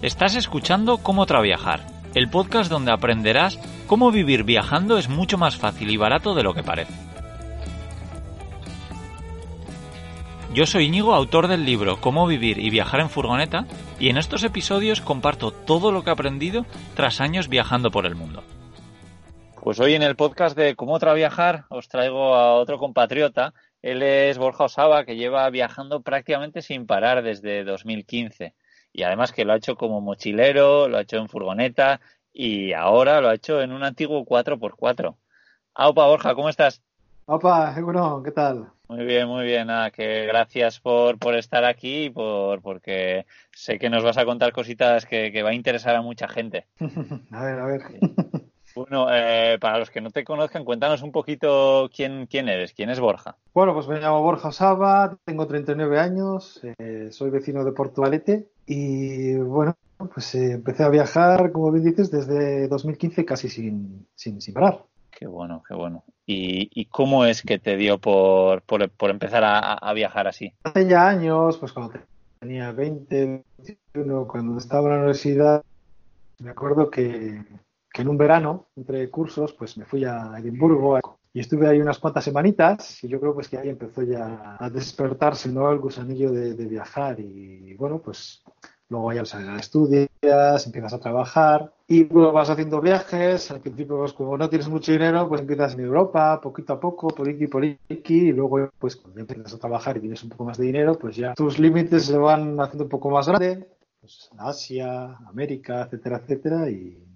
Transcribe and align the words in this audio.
Estás 0.00 0.36
escuchando 0.36 0.98
Cómo 0.98 1.26
Traviajar, 1.26 1.80
el 2.14 2.30
podcast 2.30 2.70
donde 2.70 2.92
aprenderás 2.92 3.58
cómo 3.88 4.12
vivir 4.12 4.44
viajando 4.44 4.96
es 4.96 5.08
mucho 5.08 5.38
más 5.38 5.56
fácil 5.56 5.90
y 5.90 5.96
barato 5.96 6.36
de 6.36 6.44
lo 6.44 6.54
que 6.54 6.62
parece. 6.62 6.94
Yo 10.54 10.66
soy 10.66 10.84
Íñigo, 10.84 11.16
autor 11.16 11.48
del 11.48 11.64
libro 11.64 12.00
Cómo 12.00 12.28
vivir 12.28 12.60
y 12.60 12.70
viajar 12.70 13.00
en 13.00 13.10
furgoneta, 13.10 13.66
y 13.98 14.08
en 14.08 14.18
estos 14.18 14.44
episodios 14.44 15.00
comparto 15.00 15.50
todo 15.50 15.90
lo 15.90 16.04
que 16.04 16.10
he 16.10 16.12
aprendido 16.12 16.64
tras 16.94 17.20
años 17.20 17.48
viajando 17.48 17.90
por 17.90 18.06
el 18.06 18.14
mundo. 18.14 18.44
Pues 19.60 19.80
hoy 19.80 19.94
en 19.94 20.02
el 20.02 20.14
podcast 20.14 20.56
de 20.56 20.76
Cómo 20.76 21.00
Traviajar 21.00 21.64
os 21.70 21.88
traigo 21.88 22.36
a 22.36 22.54
otro 22.54 22.78
compatriota. 22.78 23.52
Él 23.82 24.04
es 24.04 24.38
Borja 24.38 24.64
Osaba, 24.64 25.04
que 25.04 25.16
lleva 25.16 25.50
viajando 25.50 26.02
prácticamente 26.02 26.62
sin 26.62 26.86
parar 26.86 27.24
desde 27.24 27.64
2015 27.64 28.54
y 28.92 29.02
además 29.02 29.32
que 29.32 29.44
lo 29.44 29.52
ha 29.52 29.56
hecho 29.56 29.76
como 29.76 30.00
mochilero, 30.00 30.88
lo 30.88 30.98
ha 30.98 31.02
hecho 31.02 31.16
en 31.16 31.28
furgoneta 31.28 32.00
y 32.32 32.72
ahora 32.72 33.20
lo 33.20 33.28
ha 33.28 33.34
hecho 33.34 33.60
en 33.62 33.72
un 33.72 33.82
antiguo 33.82 34.24
4x4. 34.24 35.16
Aupa, 35.74 36.06
Borja, 36.06 36.34
¿cómo 36.34 36.48
estás? 36.48 36.82
Opa, 37.26 37.78
bueno, 37.82 38.22
¿qué 38.22 38.30
tal? 38.30 38.70
Muy 38.88 39.04
bien, 39.04 39.28
muy 39.28 39.44
bien. 39.44 39.66
Nada, 39.66 39.90
que 39.90 40.24
gracias 40.24 40.80
por, 40.80 41.18
por 41.18 41.34
estar 41.34 41.62
aquí 41.64 42.04
y 42.04 42.10
por, 42.10 42.62
porque 42.62 43.26
sé 43.52 43.78
que 43.78 43.90
nos 43.90 44.02
vas 44.02 44.16
a 44.16 44.24
contar 44.24 44.50
cositas 44.52 45.04
que, 45.04 45.30
que 45.30 45.42
va 45.42 45.50
a 45.50 45.54
interesar 45.54 45.94
a 45.94 46.00
mucha 46.00 46.26
gente. 46.26 46.66
a 47.30 47.44
ver, 47.44 47.58
a 47.58 47.66
ver. 47.66 47.82
Bueno, 48.74 49.08
eh, 49.10 49.58
para 49.60 49.78
los 49.78 49.90
que 49.90 50.00
no 50.00 50.10
te 50.10 50.22
conozcan, 50.22 50.64
cuéntanos 50.64 51.02
un 51.02 51.10
poquito 51.10 51.90
quién, 51.92 52.26
quién 52.26 52.48
eres, 52.48 52.72
quién 52.74 52.90
es 52.90 53.00
Borja. 53.00 53.36
Bueno, 53.52 53.74
pues 53.74 53.88
me 53.88 53.98
llamo 53.98 54.22
Borja 54.22 54.52
Saba, 54.52 55.16
tengo 55.24 55.48
39 55.48 55.98
años, 55.98 56.60
eh, 56.78 57.08
soy 57.10 57.30
vecino 57.30 57.64
de 57.64 57.72
Portugalete 57.72 58.46
y 58.68 59.34
bueno, 59.36 59.74
pues 60.12 60.34
eh, 60.34 60.52
empecé 60.52 60.84
a 60.84 60.90
viajar, 60.90 61.52
como 61.52 61.72
bien 61.72 61.86
dices, 61.86 62.10
desde 62.10 62.68
2015 62.68 63.24
casi 63.24 63.48
sin, 63.48 64.06
sin, 64.14 64.42
sin 64.42 64.52
parar. 64.52 64.84
Qué 65.10 65.26
bueno, 65.26 65.62
qué 65.66 65.74
bueno. 65.74 66.04
¿Y, 66.26 66.68
y 66.78 66.84
cómo 66.84 67.24
es 67.24 67.40
que 67.40 67.58
te 67.58 67.78
dio 67.78 67.98
por, 67.98 68.60
por, 68.62 68.90
por 68.90 69.08
empezar 69.08 69.42
a, 69.42 69.72
a, 69.72 69.92
viajar 69.94 70.28
así? 70.28 70.52
Hace 70.64 70.86
ya 70.86 71.08
años, 71.08 71.56
pues 71.56 71.72
cuando 71.72 71.94
tenía 72.38 72.70
20, 72.72 73.42
21, 73.94 74.28
cuando 74.28 74.58
estaba 74.58 74.88
en 74.88 74.90
la 74.90 74.98
universidad, 74.98 75.64
me 76.38 76.50
acuerdo 76.50 76.90
que, 76.90 77.42
que 77.90 78.02
en 78.02 78.08
un 78.08 78.18
verano, 78.18 78.66
entre 78.76 79.08
cursos, 79.08 79.54
pues 79.54 79.78
me 79.78 79.86
fui 79.86 80.04
a 80.04 80.30
Edimburgo 80.38 80.98
y 81.38 81.40
estuve 81.40 81.68
ahí 81.68 81.80
unas 81.80 82.00
cuantas 82.00 82.24
semanitas 82.24 83.04
y 83.04 83.06
yo 83.06 83.20
creo 83.20 83.32
pues 83.32 83.48
que 83.48 83.58
ahí 83.58 83.68
empezó 83.68 84.02
ya 84.02 84.56
a 84.58 84.68
despertarse 84.70 85.48
¿no? 85.48 85.70
el 85.70 85.78
gusanillo 85.78 86.32
de, 86.32 86.66
viajar 86.66 87.20
y 87.20 87.74
bueno, 87.74 88.00
pues 88.00 88.42
luego 88.88 89.12
ya 89.12 89.22
estudias, 89.56 90.66
empiezas 90.66 90.94
a 90.94 90.98
trabajar 90.98 91.72
y 91.86 92.06
luego 92.06 92.32
vas 92.32 92.50
haciendo 92.50 92.80
viajes, 92.80 93.52
al 93.52 93.60
principio 93.60 93.98
pues 93.98 94.12
como 94.14 94.36
no 94.36 94.48
tienes 94.48 94.68
mucho 94.68 94.90
dinero, 94.90 95.28
pues 95.28 95.42
empiezas 95.42 95.74
en 95.74 95.80
Europa, 95.80 96.40
poquito 96.40 96.72
a 96.72 96.80
poco, 96.80 97.06
por 97.06 97.28
aquí, 97.28 97.46
por 97.46 97.62
aquí, 97.64 98.30
y 98.30 98.32
luego 98.32 98.68
pues 98.76 98.96
cuando 98.96 99.20
empiezas 99.20 99.54
a 99.54 99.58
trabajar 99.58 99.96
y 99.96 100.00
tienes 100.00 100.24
un 100.24 100.30
poco 100.30 100.44
más 100.44 100.58
de 100.58 100.64
dinero, 100.64 100.98
pues 100.98 101.14
ya 101.14 101.34
tus 101.34 101.60
límites 101.60 102.06
se 102.06 102.18
van 102.18 102.58
haciendo 102.58 102.82
un 102.82 102.90
poco 102.90 103.10
más 103.10 103.28
grandes, 103.28 103.64
pues 104.00 104.28
Asia, 104.38 105.16
América, 105.28 105.82
etcétera, 105.82 106.16
etcétera, 106.16 106.68
y 106.68 107.07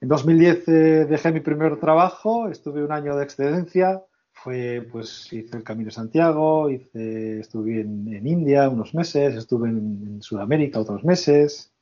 en 0.00 0.08
2010 0.08 0.68
eh, 0.68 0.72
dejé 1.04 1.32
mi 1.32 1.40
primer 1.40 1.78
trabajo, 1.78 2.48
estuve 2.48 2.82
un 2.82 2.92
año 2.92 3.16
de 3.16 3.24
excedencia, 3.24 4.02
fue, 4.32 4.88
pues 4.90 5.30
hice 5.32 5.56
el 5.58 5.62
Camino 5.62 5.88
de 5.88 5.94
Santiago, 5.94 6.70
hice, 6.70 7.40
estuve 7.40 7.82
en, 7.82 8.26
India 8.26 8.68
unos 8.70 8.94
meses, 8.94 9.34
estuve 9.34 9.68
en, 9.68 9.76
en, 10.06 10.22
Sudamérica 10.22 10.80
otros 10.80 11.04
meses, 11.04 11.74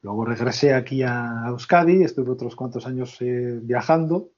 luego 0.00 0.24
regresé 0.24 0.72
aquí 0.72 1.02
a 1.02 1.44
Euskadi, 1.48 2.02
estuve 2.02 2.30
otros 2.30 2.56
cuantos 2.56 2.86
años 2.86 3.16
eh, 3.20 3.58
viajando, 3.62 4.30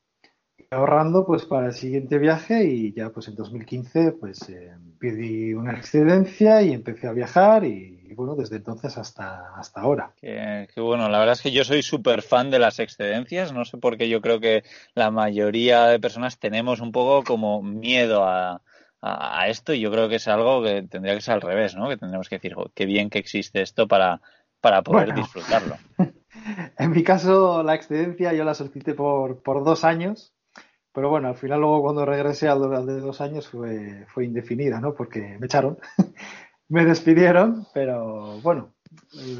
ahorrando 0.72 1.25
pues 1.25 1.44
para 1.44 1.69
el 1.69 1.75
siguiente 1.75 2.19
viaje 2.19 2.65
y 2.65 2.93
ya 2.93 3.10
pues 3.10 3.28
en 3.28 3.37
2015 3.37 4.12
pues 4.12 4.49
eh, 4.49 4.72
pedí 4.99 5.54
una 5.54 5.72
excedencia 5.72 6.62
y 6.62 6.72
empecé 6.72 7.06
a 7.06 7.12
viajar 7.12 7.65
y, 7.65 8.02
y 8.12 8.15
bueno, 8.15 8.34
desde 8.34 8.56
entonces 8.56 8.99
hasta, 8.99 9.55
hasta 9.56 9.81
ahora. 9.81 10.12
Qué, 10.21 10.69
qué, 10.73 10.81
bueno, 10.81 11.09
la 11.09 11.19
verdad 11.19 11.33
es 11.33 11.41
que 11.43 11.50
yo 11.50 11.65
soy 11.65 11.83
súper 11.83 12.23
fan 12.23 12.50
de 12.50 12.59
las 12.59 12.78
excedencias, 12.78 13.53
no 13.53 13.65
sé 13.65 13.78
por 13.78 13.97
qué 13.97 14.09
yo 14.09 14.21
creo 14.21 14.39
que 14.39 14.62
la 14.95 15.11
mayoría 15.11 15.87
de 15.87 15.99
personas 15.99 16.39
tenemos 16.39 16.81
un 16.81 16.93
poco 16.93 17.25
como 17.25 17.62
miedo 17.62 18.25
a, 18.25 18.61
a, 19.01 19.41
a 19.41 19.49
esto 19.49 19.72
y 19.72 19.81
yo 19.81 19.91
creo 19.91 20.09
que 20.09 20.17
es 20.17 20.28
algo 20.28 20.62
que 20.62 20.83
tendría 20.83 21.15
que 21.15 21.22
ser 21.22 21.34
al 21.34 21.41
revés, 21.41 21.75
¿no? 21.75 21.89
Que 21.89 21.97
tendríamos 21.97 22.28
que 22.28 22.37
decir, 22.37 22.55
qué 22.75 22.87
bien 22.87 23.11
que 23.11 23.19
existe 23.19 23.62
esto 23.62 23.89
para, 23.89 24.21
para 24.61 24.83
poder 24.83 25.06
bueno. 25.06 25.21
disfrutarlo. 25.22 25.77
en 26.78 26.91
mi 26.91 27.03
caso, 27.03 27.62
la 27.62 27.75
excedencia 27.75 28.33
yo 28.34 28.45
la 28.45 28.55
solicité 28.55 28.95
por, 28.95 29.43
por 29.43 29.65
dos 29.65 29.84
años 29.84 30.34
pero 30.93 31.09
bueno, 31.09 31.28
al 31.28 31.37
final 31.37 31.61
luego 31.61 31.83
cuando 31.83 32.05
regresé 32.05 32.49
al, 32.49 32.62
al 32.75 32.87
de 32.87 33.01
dos 33.01 33.21
años 33.21 33.49
fue, 33.49 34.05
fue 34.09 34.27
indefinida, 34.27 34.78
¿no? 34.81 34.95
Porque 34.95 35.39
me 35.39 35.47
echaron, 35.47 35.78
me 36.72 36.87
despidieron, 36.87 37.66
pero 37.75 38.41
bueno, 38.41 38.72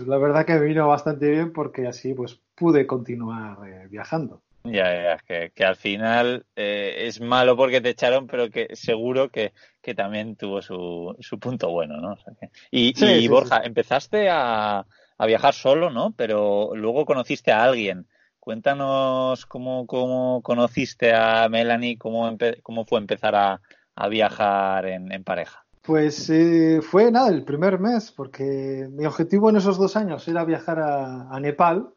la 0.06 0.19
verdad 0.19 0.44
que 0.44 0.59
vino 0.59 0.87
bastante 0.87 1.31
bien 1.31 1.53
porque 1.53 1.87
así 1.87 2.12
pues 2.12 2.38
pude 2.54 2.87
continuar 2.87 3.56
eh, 3.66 3.87
viajando. 3.88 4.43
Ya, 4.65 4.94
ya, 5.03 5.19
que, 5.26 5.50
que 5.54 5.65
al 5.65 5.76
final 5.76 6.44
eh, 6.54 7.06
es 7.06 7.20
malo 7.20 7.56
porque 7.56 7.81
te 7.81 7.88
echaron, 7.88 8.26
pero 8.26 8.50
que 8.50 8.76
seguro 8.76 9.31
que, 9.31 9.53
que 9.81 9.94
también 9.94 10.37
tuvo 10.37 10.62
su, 10.62 11.16
su 11.20 11.41
punto 11.41 11.70
bueno, 11.70 11.97
¿no? 12.00 12.12
O 12.12 12.16
sea 12.19 12.34
que... 12.38 12.50
Y, 12.70 12.93
sí, 12.94 13.06
y 13.06 13.20
sí, 13.22 13.28
Borja, 13.28 13.56
sí. 13.56 13.62
empezaste 13.66 14.28
a, 14.31 14.87
a 15.19 15.26
viajar 15.26 15.54
solo, 15.54 15.91
¿no? 15.91 16.12
Pero 16.16 16.72
luego 16.75 17.06
conociste 17.06 17.50
a 17.50 17.64
alguien. 17.64 18.06
Cuéntanos 18.38 19.47
cómo, 19.47 19.87
cómo 19.87 20.43
conociste 20.43 21.12
a 21.14 21.49
Melanie, 21.49 21.97
cómo, 21.97 22.37
cómo 22.62 22.84
fue 22.84 23.00
empezar 23.00 23.34
a, 23.34 23.60
a 23.94 24.09
viajar 24.09 24.87
en, 24.87 25.12
en, 25.12 25.25
pareja. 25.25 25.62
Pues 25.82 26.31
eh, 26.31 26.81
fue 26.81 27.10
nada, 27.10 27.28
el 27.28 27.44
primer 27.44 27.81
mes, 27.81 28.12
porque 28.12 28.88
mi 28.93 29.04
objetivo 29.04 29.50
en 29.50 29.56
esos 29.56 29.78
dos 29.78 29.97
años 29.97 30.26
era 30.28 30.44
viajar 30.44 30.78
a, 30.78 31.38
Nepal 31.41 31.88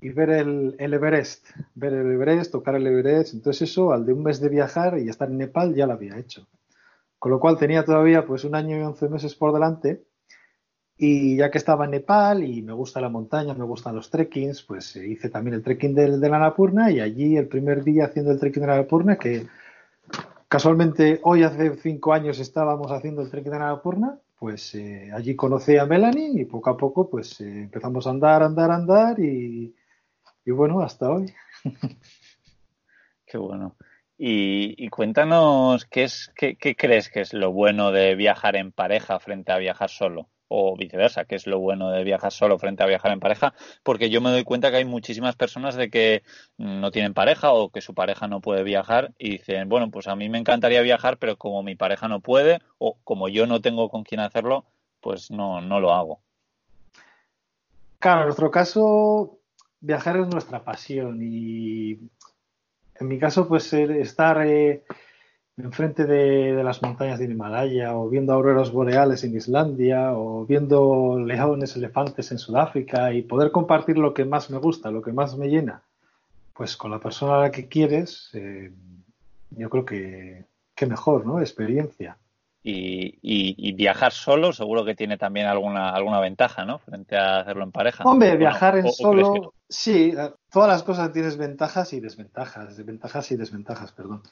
y 0.00 0.08
ver 0.08 0.30
el, 0.30 0.74
el, 0.80 0.94
Everest, 0.94 1.46
ver 1.76 1.92
el 1.92 2.12
Everest, 2.12 2.50
tocar 2.50 2.74
el 2.74 2.86
Everest. 2.86 3.34
Entonces 3.34 3.70
eso, 3.70 3.92
al 3.92 4.04
de 4.04 4.12
un 4.12 4.24
mes 4.24 4.40
de 4.40 4.48
viajar 4.48 4.98
y 4.98 5.08
estar 5.08 5.30
en 5.30 5.38
Nepal, 5.38 5.74
ya 5.74 5.86
lo 5.86 5.92
había 5.92 6.18
hecho. 6.18 6.48
Con 7.20 7.30
lo 7.30 7.38
cual 7.38 7.56
tenía 7.56 7.84
todavía 7.84 8.26
pues 8.26 8.42
un 8.42 8.56
año 8.56 8.76
y 8.76 8.82
once 8.82 9.08
meses 9.08 9.36
por 9.36 9.52
delante 9.52 10.02
y 10.96 11.36
ya 11.36 11.50
que 11.50 11.58
estaba 11.58 11.84
en 11.84 11.92
Nepal 11.92 12.44
y 12.44 12.62
me 12.62 12.72
gusta 12.72 13.00
la 13.00 13.08
montaña, 13.08 13.54
me 13.54 13.64
gustan 13.64 13.96
los 13.96 14.10
trekkings, 14.10 14.62
pues 14.62 14.94
hice 14.96 15.28
también 15.28 15.54
el 15.54 15.62
trekking 15.62 15.94
del, 15.94 16.20
de 16.20 16.28
la 16.28 16.36
Annapurna 16.36 16.90
y 16.90 17.00
allí 17.00 17.36
el 17.36 17.48
primer 17.48 17.82
día 17.82 18.06
haciendo 18.06 18.30
el 18.32 18.38
trekking 18.38 18.62
de 18.62 18.66
la 18.66 18.74
Annapurna, 18.74 19.16
que 19.16 19.46
casualmente 20.54 21.18
hoy 21.24 21.42
hace 21.42 21.74
cinco 21.78 22.12
años 22.12 22.38
estábamos 22.38 22.92
haciendo 22.92 23.22
el 23.22 23.28
trekking 23.28 23.50
de 23.50 23.56
Annapurna, 23.56 24.20
pues 24.38 24.72
eh, 24.76 25.10
allí 25.12 25.34
conocí 25.34 25.76
a 25.76 25.84
Melanie 25.84 26.42
y 26.42 26.44
poco 26.44 26.70
a 26.70 26.76
poco 26.76 27.10
pues 27.10 27.40
eh, 27.40 27.62
empezamos 27.62 28.06
a 28.06 28.10
andar, 28.10 28.44
andar, 28.44 28.70
andar 28.70 29.18
y, 29.18 29.74
y 30.44 30.50
bueno, 30.52 30.80
hasta 30.80 31.10
hoy. 31.10 31.26
Qué 33.26 33.36
bueno. 33.36 33.74
Y, 34.16 34.76
y, 34.78 34.90
cuéntanos 34.90 35.86
qué 35.86 36.04
es 36.04 36.30
qué, 36.36 36.54
qué 36.54 36.76
crees 36.76 37.08
que 37.08 37.22
es 37.22 37.34
lo 37.34 37.50
bueno 37.50 37.90
de 37.90 38.14
viajar 38.14 38.54
en 38.54 38.70
pareja 38.70 39.18
frente 39.18 39.50
a 39.50 39.58
viajar 39.58 39.90
solo 39.90 40.28
o 40.48 40.76
viceversa, 40.76 41.24
que 41.24 41.34
es 41.34 41.46
lo 41.46 41.58
bueno 41.58 41.90
de 41.90 42.04
viajar 42.04 42.32
solo 42.32 42.58
frente 42.58 42.82
a 42.82 42.86
viajar 42.86 43.12
en 43.12 43.20
pareja, 43.20 43.54
porque 43.82 44.10
yo 44.10 44.20
me 44.20 44.30
doy 44.30 44.44
cuenta 44.44 44.70
que 44.70 44.78
hay 44.78 44.84
muchísimas 44.84 45.36
personas 45.36 45.74
de 45.74 45.90
que 45.90 46.22
no 46.58 46.90
tienen 46.90 47.14
pareja 47.14 47.52
o 47.52 47.70
que 47.70 47.80
su 47.80 47.94
pareja 47.94 48.28
no 48.28 48.40
puede 48.40 48.62
viajar 48.62 49.12
y 49.18 49.30
dicen, 49.30 49.68
bueno, 49.68 49.90
pues 49.90 50.06
a 50.06 50.16
mí 50.16 50.28
me 50.28 50.38
encantaría 50.38 50.82
viajar, 50.82 51.18
pero 51.18 51.36
como 51.36 51.62
mi 51.62 51.74
pareja 51.74 52.08
no 52.08 52.20
puede 52.20 52.60
o 52.78 52.98
como 53.04 53.28
yo 53.28 53.46
no 53.46 53.60
tengo 53.60 53.88
con 53.88 54.04
quién 54.04 54.20
hacerlo, 54.20 54.64
pues 55.00 55.30
no, 55.30 55.60
no 55.60 55.80
lo 55.80 55.92
hago. 55.92 56.20
Claro, 57.98 58.20
en 58.20 58.26
nuestro 58.26 58.50
caso, 58.50 59.38
viajar 59.80 60.18
es 60.18 60.28
nuestra 60.28 60.62
pasión 60.62 61.20
y 61.22 61.92
en 63.00 63.08
mi 63.08 63.18
caso, 63.18 63.48
pues 63.48 63.72
estar... 63.72 64.46
Eh, 64.46 64.84
enfrente 65.56 66.04
de, 66.04 66.54
de 66.54 66.64
las 66.64 66.82
montañas 66.82 67.18
de 67.18 67.26
Himalaya, 67.26 67.96
o 67.96 68.08
viendo 68.08 68.32
auroras 68.32 68.72
boreales 68.72 69.22
en 69.24 69.36
Islandia, 69.36 70.12
o 70.12 70.44
viendo 70.46 71.18
leones, 71.18 71.76
elefantes 71.76 72.32
en 72.32 72.38
Sudáfrica, 72.38 73.12
y 73.12 73.22
poder 73.22 73.52
compartir 73.52 73.98
lo 73.98 74.14
que 74.14 74.24
más 74.24 74.50
me 74.50 74.58
gusta, 74.58 74.90
lo 74.90 75.02
que 75.02 75.12
más 75.12 75.36
me 75.36 75.48
llena, 75.48 75.82
pues 76.54 76.76
con 76.76 76.90
la 76.90 76.98
persona 76.98 77.36
a 77.36 77.40
la 77.40 77.50
que 77.50 77.68
quieres, 77.68 78.30
eh, 78.34 78.72
yo 79.50 79.70
creo 79.70 79.84
que, 79.84 80.44
que 80.74 80.86
mejor, 80.86 81.26
¿no? 81.26 81.40
Experiencia. 81.40 82.16
Y, 82.66 83.72
viajar 83.72 84.12
solo 84.12 84.52
seguro 84.52 84.84
que 84.86 84.94
tiene 84.94 85.18
también 85.18 85.46
alguna, 85.46 85.90
alguna 85.90 86.20
ventaja, 86.20 86.64
¿no? 86.64 86.78
Frente 86.78 87.16
a 87.16 87.40
hacerlo 87.40 87.64
en 87.64 87.72
pareja. 87.72 88.04
Hombre, 88.04 88.36
viajar 88.36 88.78
en 88.78 88.90
solo, 88.90 89.52
sí, 89.68 90.14
todas 90.50 90.68
las 90.68 90.82
cosas 90.82 91.12
tienes 91.12 91.36
ventajas 91.36 91.92
y 91.92 92.00
desventajas, 92.00 92.82
ventajas 92.84 93.30
y 93.32 93.36
desventajas, 93.36 93.92
perdón. 93.92 94.22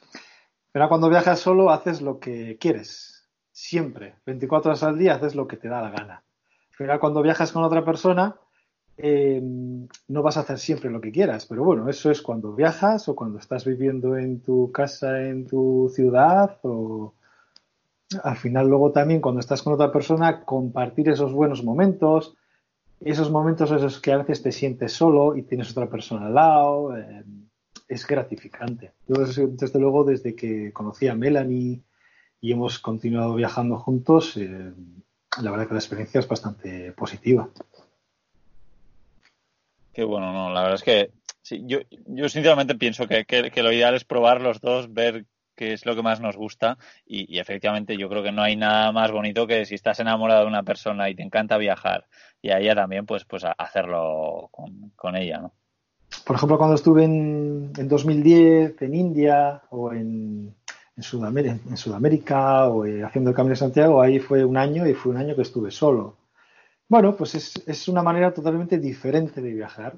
Pero 0.73 0.89
cuando 0.89 1.11
viajas 1.11 1.39
solo 1.41 1.71
haces 1.71 2.01
lo 2.01 2.19
que 2.19 2.57
quieres, 2.59 3.29
siempre, 3.53 4.17
24 4.25 4.71
horas 4.71 4.83
al 4.83 4.99
día 4.99 5.15
haces 5.15 5.35
lo 5.35 5.47
que 5.47 5.59
te 5.59 5.69
da 5.69 5.83
la 5.83 5.91
gana. 5.91 6.23
Pero 6.79 6.99
cuando 6.99 7.23
viajas 7.23 7.53
con 7.53 7.63
otra 7.63 7.85
persona, 7.85 8.37
em, 8.97 9.87
no 10.09 10.23
vas 10.23 10.37
a 10.37 10.41
hacer 10.41 10.59
siempre 10.59 10.91
lo 10.91 11.01
que 11.01 11.13
quieras, 11.13 11.47
pero 11.47 11.63
bueno, 11.63 11.89
eso 11.89 12.11
es 12.11 12.23
cuando 12.23 12.55
viajas 12.55 13.09
o 13.09 13.15
cuando 13.15 13.39
estás 13.39 13.65
viviendo 13.65 14.17
en 14.17 14.41
tu 14.41 14.73
casa, 14.73 15.23
en 15.23 15.47
tu 15.47 15.91
ciudad 15.95 16.59
o 16.63 17.15
al 18.23 18.37
final 18.37 18.69
luego 18.69 18.93
también 18.93 19.21
cuando 19.21 19.41
estás 19.41 19.63
con 19.63 19.73
otra 19.75 19.93
persona, 19.93 20.45
compartir 20.45 21.09
esos 21.09 21.33
buenos 21.33 21.65
momentos, 21.65 22.35
esos 23.01 23.31
momentos 23.31 23.71
esos 23.71 24.01
que 24.01 24.13
a 24.13 24.19
veces 24.19 24.43
te 24.43 24.53
sientes 24.53 24.93
solo 24.93 25.37
y 25.37 25.43
tienes 25.43 25.71
otra 25.71 25.89
persona 25.89 26.27
al 26.27 26.35
lado, 26.35 26.97
eh, 26.97 27.25
es 27.93 28.07
gratificante. 28.07 28.93
Yo 29.09 29.17
desde 29.25 29.79
luego 29.79 30.05
desde 30.05 30.35
que 30.35 30.73
conocí 30.73 31.09
a 31.09 31.15
Melanie 31.15 31.83
y 32.41 32.53
hemos 32.53 32.79
continuado 32.79 33.35
viajando 33.35 33.79
juntos, 33.79 34.37
eh, 34.37 34.73
la 35.41 35.51
verdad 35.51 35.69
que 35.69 35.75
la 35.75 35.81
experiencia 35.81 36.21
es 36.21 36.29
bastante 36.29 36.93
positiva. 36.93 37.49
Qué 39.93 40.05
bueno, 40.05 40.33
no, 40.33 40.51
la 40.53 40.63
verdad 40.63 40.77
es 40.77 40.83
que 40.83 41.11
yo, 41.51 41.81
yo 42.07 42.29
sinceramente 42.29 42.75
pienso 42.75 43.07
que, 43.07 43.53
lo 43.63 43.73
ideal 43.73 43.95
es 43.95 44.05
probar 44.05 44.41
los 44.41 44.61
dos, 44.61 44.93
ver 44.93 45.27
que 45.55 45.75
es 45.75 45.85
lo 45.85 45.95
que 45.95 46.03
más 46.03 46.21
nos 46.21 46.37
gusta 46.37 46.79
y, 47.05 47.39
efectivamente 47.39 47.99
yo 47.99 48.09
creo 48.09 48.23
que 48.23 48.33
no 48.33 48.43
hay 48.43 48.57
nada 48.57 48.91
más 48.91 49.13
bonito 49.13 49.47
que 49.47 49.67
si 49.67 49.75
estás 49.75 50.01
enamorado 50.01 50.43
de 50.43 50.47
una 50.47 50.63
persona 50.63 51.11
y 51.11 51.15
te 51.15 51.23
encanta 51.23 51.59
viajar 51.59 52.07
y 52.41 52.51
a 52.51 52.59
ella 52.59 52.75
también 52.75 53.05
pues 53.05 53.25
pues 53.27 53.45
hacerlo 53.59 54.49
con, 54.51 55.17
ella 55.17 55.39
¿no? 55.39 55.55
Por 56.25 56.37
ejemplo 56.37 56.59
cuando 56.59 56.77
estuve 56.77 57.05
en, 57.05 57.73
en 57.77 57.89
2010 57.89 58.83
en 58.83 58.95
India 58.95 59.63
o 59.71 59.93
en, 59.93 60.55
Sudamérica, 60.99 61.59
en 61.69 61.77
Sudamérica 61.77 62.69
o 62.69 62.85
eh, 62.85 63.03
haciendo 63.03 63.31
el 63.31 63.37
Camino 63.37 63.53
de 63.53 63.57
Santiago 63.57 64.01
ahí 64.01 64.19
fue 64.19 64.45
un 64.45 64.57
año 64.57 64.87
y 64.87 64.95
fue 64.95 65.13
un 65.13 65.19
año 65.19 65.35
que 65.35 65.43
estuve 65.43 65.71
solo. 65.71 66.17
Bueno 66.89 67.17
pues 67.17 67.35
es, 67.35 67.63
es 67.67 67.89
una 67.89 68.03
manera 68.03 68.33
totalmente 68.33 68.79
diferente 68.79 69.41
de 69.41 69.53
viajar. 69.53 69.97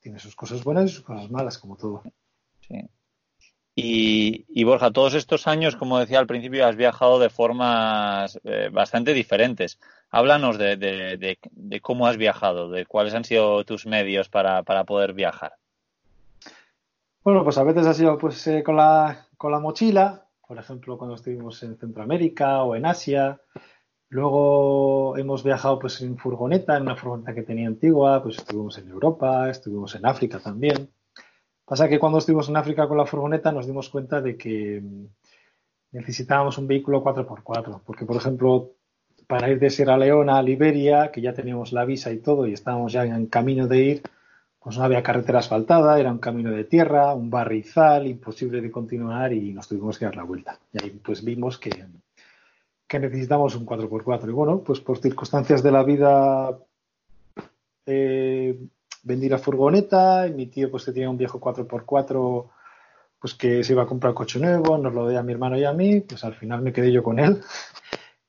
Tiene 0.00 0.18
sus 0.18 0.36
cosas 0.36 0.62
buenas 0.64 0.90
y 0.90 0.94
sus 0.94 1.04
cosas 1.04 1.30
malas 1.30 1.58
como 1.58 1.76
todo. 1.76 2.02
Sí. 2.60 2.88
Y, 3.80 4.64
Borja, 4.64 4.90
todos 4.90 5.14
estos 5.14 5.46
años, 5.46 5.76
como 5.76 6.00
decía 6.00 6.18
al 6.18 6.26
principio, 6.26 6.66
has 6.66 6.74
viajado 6.74 7.20
de 7.20 7.30
formas 7.30 8.40
eh, 8.42 8.70
bastante 8.72 9.14
diferentes. 9.14 9.78
Háblanos 10.10 10.58
de, 10.58 11.38
cómo 11.82 12.06
has 12.06 12.16
viajado, 12.16 12.70
de 12.70 12.86
cuáles 12.86 13.14
han 13.14 13.24
sido 13.24 13.64
tus 13.64 13.86
medios 13.86 14.28
para, 14.28 14.62
poder 14.84 15.12
viajar. 15.12 15.52
Bueno, 17.22 17.44
pues 17.44 17.58
a 17.58 17.64
veces 17.64 17.86
ha 17.86 17.94
sido 17.94 18.16
pues, 18.16 18.46
eh, 18.46 18.62
con, 18.62 18.76
la, 18.76 19.26
con 19.36 19.52
la 19.52 19.60
mochila, 19.60 20.24
por 20.46 20.58
ejemplo, 20.58 20.96
cuando 20.96 21.16
estuvimos 21.16 21.62
en 21.62 21.76
Centroamérica 21.76 22.62
o 22.62 22.74
en 22.74 22.86
Asia. 22.86 23.38
Luego 24.08 25.18
hemos 25.18 25.44
viajado 25.44 25.78
pues 25.78 26.00
en 26.00 26.16
furgoneta, 26.16 26.76
en 26.76 26.84
una 26.84 26.96
furgoneta 26.96 27.34
que 27.34 27.42
tenía 27.42 27.68
antigua, 27.68 28.22
pues 28.22 28.38
estuvimos 28.38 28.78
en 28.78 28.88
Europa, 28.88 29.50
estuvimos 29.50 29.94
en 29.94 30.06
África 30.06 30.38
también. 30.38 30.90
Pasa 31.66 31.86
que 31.86 31.98
cuando 31.98 32.18
estuvimos 32.18 32.48
en 32.48 32.56
África 32.56 32.88
con 32.88 32.96
la 32.96 33.04
furgoneta 33.04 33.52
nos 33.52 33.66
dimos 33.66 33.90
cuenta 33.90 34.22
de 34.22 34.38
que 34.38 34.80
mm, 34.82 35.04
necesitábamos 35.92 36.56
un 36.56 36.66
vehículo 36.66 37.04
4x4, 37.04 37.82
porque 37.84 38.06
por 38.06 38.16
ejemplo, 38.16 38.70
para 39.28 39.50
ir 39.50 39.60
de 39.60 39.70
Sierra 39.70 39.98
Leona 39.98 40.38
a 40.38 40.42
Liberia, 40.42 41.12
que 41.12 41.20
ya 41.20 41.34
teníamos 41.34 41.72
la 41.72 41.84
visa 41.84 42.10
y 42.10 42.18
todo 42.18 42.46
y 42.46 42.54
estábamos 42.54 42.92
ya 42.92 43.04
en 43.04 43.26
camino 43.26 43.68
de 43.68 43.78
ir, 43.78 44.02
pues 44.58 44.78
no 44.78 44.84
había 44.84 45.02
carretera 45.02 45.40
asfaltada, 45.40 46.00
era 46.00 46.10
un 46.10 46.18
camino 46.18 46.50
de 46.50 46.64
tierra, 46.64 47.12
un 47.12 47.28
barrizal, 47.28 48.06
imposible 48.06 48.62
de 48.62 48.70
continuar 48.70 49.34
y 49.34 49.52
nos 49.52 49.68
tuvimos 49.68 49.98
que 49.98 50.06
dar 50.06 50.16
la 50.16 50.24
vuelta. 50.24 50.58
Y 50.72 50.82
ahí 50.82 50.90
pues 50.90 51.22
vimos 51.22 51.58
que, 51.58 51.70
que 52.88 52.98
necesitamos 52.98 53.54
un 53.54 53.66
4x4. 53.66 54.28
Y 54.28 54.32
bueno, 54.32 54.62
pues 54.64 54.80
por 54.80 54.96
circunstancias 54.96 55.62
de 55.62 55.72
la 55.72 55.82
vida 55.82 56.58
eh, 57.84 58.58
vendí 59.02 59.28
la 59.28 59.38
furgoneta 59.38 60.26
y 60.26 60.32
mi 60.32 60.46
tío 60.46 60.70
pues 60.70 60.86
que 60.86 60.92
tenía 60.92 61.10
un 61.10 61.18
viejo 61.18 61.38
4x4 61.38 62.48
pues 63.20 63.34
que 63.34 63.62
se 63.62 63.74
iba 63.74 63.82
a 63.82 63.86
comprar 63.86 64.14
coche 64.14 64.38
nuevo, 64.38 64.78
nos 64.78 64.94
lo 64.94 65.06
dio 65.06 65.18
a 65.18 65.22
mi 65.22 65.32
hermano 65.32 65.58
y 65.58 65.64
a 65.64 65.72
mí, 65.72 66.00
pues 66.00 66.24
al 66.24 66.34
final 66.34 66.62
me 66.62 66.72
quedé 66.72 66.90
yo 66.92 67.02
con 67.02 67.18
él 67.18 67.42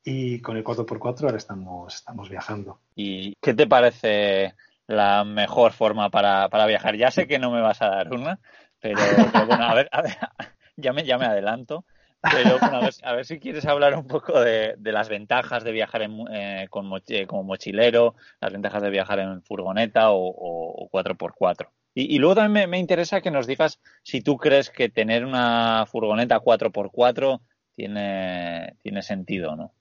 y 0.04 0.42
con 0.42 0.58
el 0.58 0.64
4x4 0.64 1.24
ahora 1.24 1.38
estamos, 1.38 1.96
estamos 1.96 2.30
viajando. 2.30 2.80
¿Y 2.96 3.36
qué 3.42 3.54
te 3.54 3.68
parece 3.68 4.56
la 4.88 5.24
mejor 5.24 5.74
forma 5.74 6.10
para, 6.10 6.50
para 6.50 6.66
viajar? 6.66 6.96
Ya 6.96 7.12
sé 7.12 7.28
que 7.28 7.40
no 7.40 7.52
me 7.52 7.62
vas 7.62 7.82
a 7.82 7.90
dar 7.90 8.14
una, 8.14 8.40
pero, 8.80 9.00
bueno, 9.48 9.66
a 9.66 9.74
ver, 9.74 9.90
a 9.92 10.02
ver 10.02 10.18
ya, 10.78 10.94
me, 10.94 11.06
ya 11.06 11.18
me 11.18 11.26
adelanto. 11.26 11.86
Pero 12.22 12.58
a, 13.04 13.14
ver, 13.14 13.26
si 13.26 13.40
quieres 13.40 13.66
hablar 13.66 13.96
un 13.96 14.06
poco 14.06 14.40
de, 14.42 14.76
las 14.84 15.08
ventajas 15.08 15.64
de 15.64 15.72
viajar 15.72 16.02
eh, 16.32 16.68
con 16.70 16.92
eh, 17.08 17.26
como 17.26 17.44
mochilero, 17.44 18.16
las 18.42 18.52
ventajas 18.52 18.82
de 18.82 18.90
viajar 18.90 19.20
en 19.20 19.42
furgoneta 19.42 20.12
o, 20.12 20.90
4x4. 20.92 21.70
Y, 21.96 22.20
luego 22.20 22.36
también 22.36 22.70
me, 22.70 22.78
interesa 22.78 23.22
que 23.22 23.32
nos 23.32 23.48
digas 23.48 23.80
si 24.04 24.22
tú 24.22 24.38
crees 24.38 24.70
que 24.70 24.90
tener 24.90 25.26
una 25.26 25.86
furgoneta 25.86 26.40
4x4 26.40 27.42
tiene, 27.76 28.76
tiene 28.82 29.02
sentido 29.02 29.52
o 29.52 29.56
no. 29.56 29.74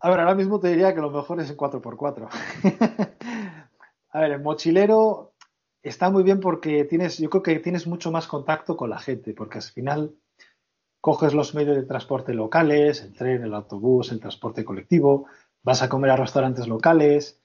A 0.00 0.10
ver, 0.10 0.20
ahora 0.20 0.34
mismo 0.34 0.60
te 0.60 0.68
diría 0.68 0.94
que 0.94 1.00
lo 1.00 1.10
mejor 1.10 1.40
es 1.40 1.50
el 1.50 1.56
4x4. 1.56 2.28
a 4.10 4.20
ver, 4.20 4.30
el 4.32 4.40
mochilero 4.40 5.32
está 5.82 6.10
muy 6.10 6.22
bien 6.22 6.40
porque 6.40 6.84
tienes, 6.84 7.18
yo 7.18 7.30
creo 7.30 7.42
que 7.42 7.58
tienes 7.58 7.86
mucho 7.86 8.10
más 8.12 8.26
contacto 8.28 8.76
con 8.76 8.90
la 8.90 8.98
gente, 8.98 9.34
porque 9.34 9.58
al 9.58 9.64
final 9.64 10.14
coges 11.00 11.34
los 11.34 11.54
medios 11.54 11.76
de 11.76 11.82
transporte 11.82 12.34
locales, 12.34 13.02
el 13.02 13.12
tren, 13.12 13.42
el 13.42 13.54
autobús, 13.54 14.12
el 14.12 14.20
transporte 14.20 14.64
colectivo, 14.64 15.26
vas 15.62 15.82
a 15.82 15.88
comer 15.88 16.10
a 16.10 16.16
restaurantes 16.16 16.68
locales. 16.68 17.40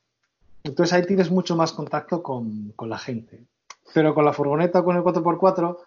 Entonces 0.64 0.94
ahí 0.94 1.06
tienes 1.06 1.32
mucho 1.32 1.56
más 1.56 1.74
contacto 1.74 2.22
con, 2.22 2.74
la 2.80 2.98
gente. 2.98 3.46
Pero 3.94 4.14
con 4.14 4.26
la 4.26 4.34
furgoneta 4.34 4.80
o 4.80 4.86
con 4.86 4.96
el 4.96 5.04
4x4 5.04 5.78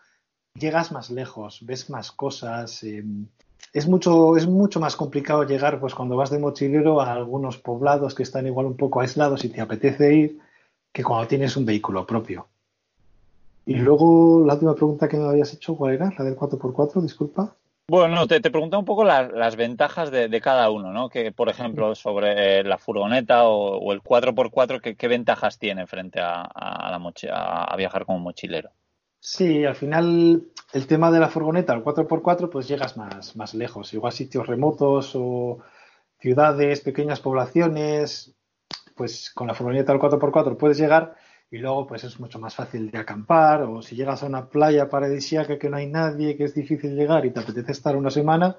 llegas 0.55 0.93
más 0.93 1.11
lejos, 1.11 1.65
ves 1.65 1.91
más 1.91 2.13
cosas. 2.13 2.83
Em, 2.83 3.27
es, 3.77 3.87
mucho, 3.87 4.39
es 4.39 4.47
mucho 4.47 4.81
más 4.81 4.97
complicado 4.97 5.45
llegar 5.45 5.79
pues 5.79 5.95
cuando 5.95 6.17
vas 6.17 6.31
de 6.31 6.39
mochilero 6.39 7.03
a 7.03 7.13
algunos 7.13 7.59
poblados 7.59 8.15
que 8.15 8.23
están 8.23 8.47
igual 8.47 8.65
un 8.65 8.77
poco 8.77 9.03
aislados 9.03 9.45
y 9.45 9.51
te 9.51 9.61
apetece 9.61 10.15
ir 10.15 10.39
que 10.93 11.05
cuando 11.05 11.29
tienes 11.29 11.59
un 11.59 11.67
vehículo 11.67 12.07
propio. 12.07 12.49
Y 13.67 13.75
luego 13.75 14.43
la 14.47 14.55
última 14.55 14.75
pregunta 14.75 15.09
que 15.09 15.19
me 15.19 15.29
habías 15.29 15.53
hecho, 15.53 15.77
¿cuál 15.77 15.93
era? 15.93 16.11
La 16.17 16.25
del 16.25 16.37
4x4, 16.37 17.03
disculpa. 17.03 17.55
Bueno, 17.89 18.27
te, 18.27 18.41
te 18.41 18.51
pregunté 18.51 18.79
un 18.79 18.87
poco 18.87 19.05
las 19.05 19.57
ventajas 19.57 20.11
de, 20.11 20.41
cada 20.41 20.71
uno, 20.71 20.91
¿no? 20.91 21.11
Que, 21.11 21.31
por 21.31 21.51
ejemplo, 21.51 21.95
sobre 21.95 22.65
la 22.65 22.79
furgoneta 22.79 23.47
o, 23.47 23.93
el 23.93 24.03
4x4, 24.03 24.97
¿qué, 24.97 25.09
ventajas 25.09 25.59
tiene 25.59 25.87
frente 25.87 26.19
a, 26.19 26.49
la 26.55 27.13
a, 27.35 27.77
viajar 27.77 28.07
como 28.07 28.21
mochilero? 28.21 28.71
Sí, 29.29 29.65
al 29.65 29.75
final 29.75 30.53
el 30.73 30.87
tema 30.87 31.11
de 31.11 31.19
la 31.19 31.29
furgoneta, 31.29 31.75
el 31.75 31.83
4x4, 31.83 32.49
pues 32.49 32.69
llegas 32.69 32.97
más, 32.97 33.35
más 33.35 33.55
lejos, 33.55 33.93
igual 33.93 34.13
sitios 34.13 34.47
remotos 34.47 35.15
o 35.17 35.59
ciudades, 36.21 36.81
pequeñas 36.81 37.19
poblaciones, 37.19 38.37
pues 38.95 39.33
con 39.35 39.49
la 39.49 39.55
furgoneta 39.55 39.91
al 39.91 39.99
4x4 39.99 40.57
puedes 40.57 40.79
llegar 40.79 41.17
y 41.51 41.59
luego 41.59 41.89
pues 41.89 42.05
es 42.05 42.21
mucho 42.21 42.39
más 42.39 42.55
fácil 42.55 42.89
de 42.93 42.99
acampar 42.99 43.65
o 43.65 43.83
si 43.83 43.97
llegas 43.97 44.23
a 44.23 44.27
una 44.27 44.49
playa 44.49 44.89
paradisíaca 44.89 45.59
que 45.59 45.71
no 45.71 45.79
hay 45.79 45.89
nadie, 45.89 46.37
que 46.37 46.45
es 46.45 46.55
difícil 46.55 46.95
llegar 46.95 47.27
y 47.27 47.33
te 47.33 47.41
apetece 47.41 47.73
estar 47.73 47.97
una 47.97 48.11
semana, 48.11 48.57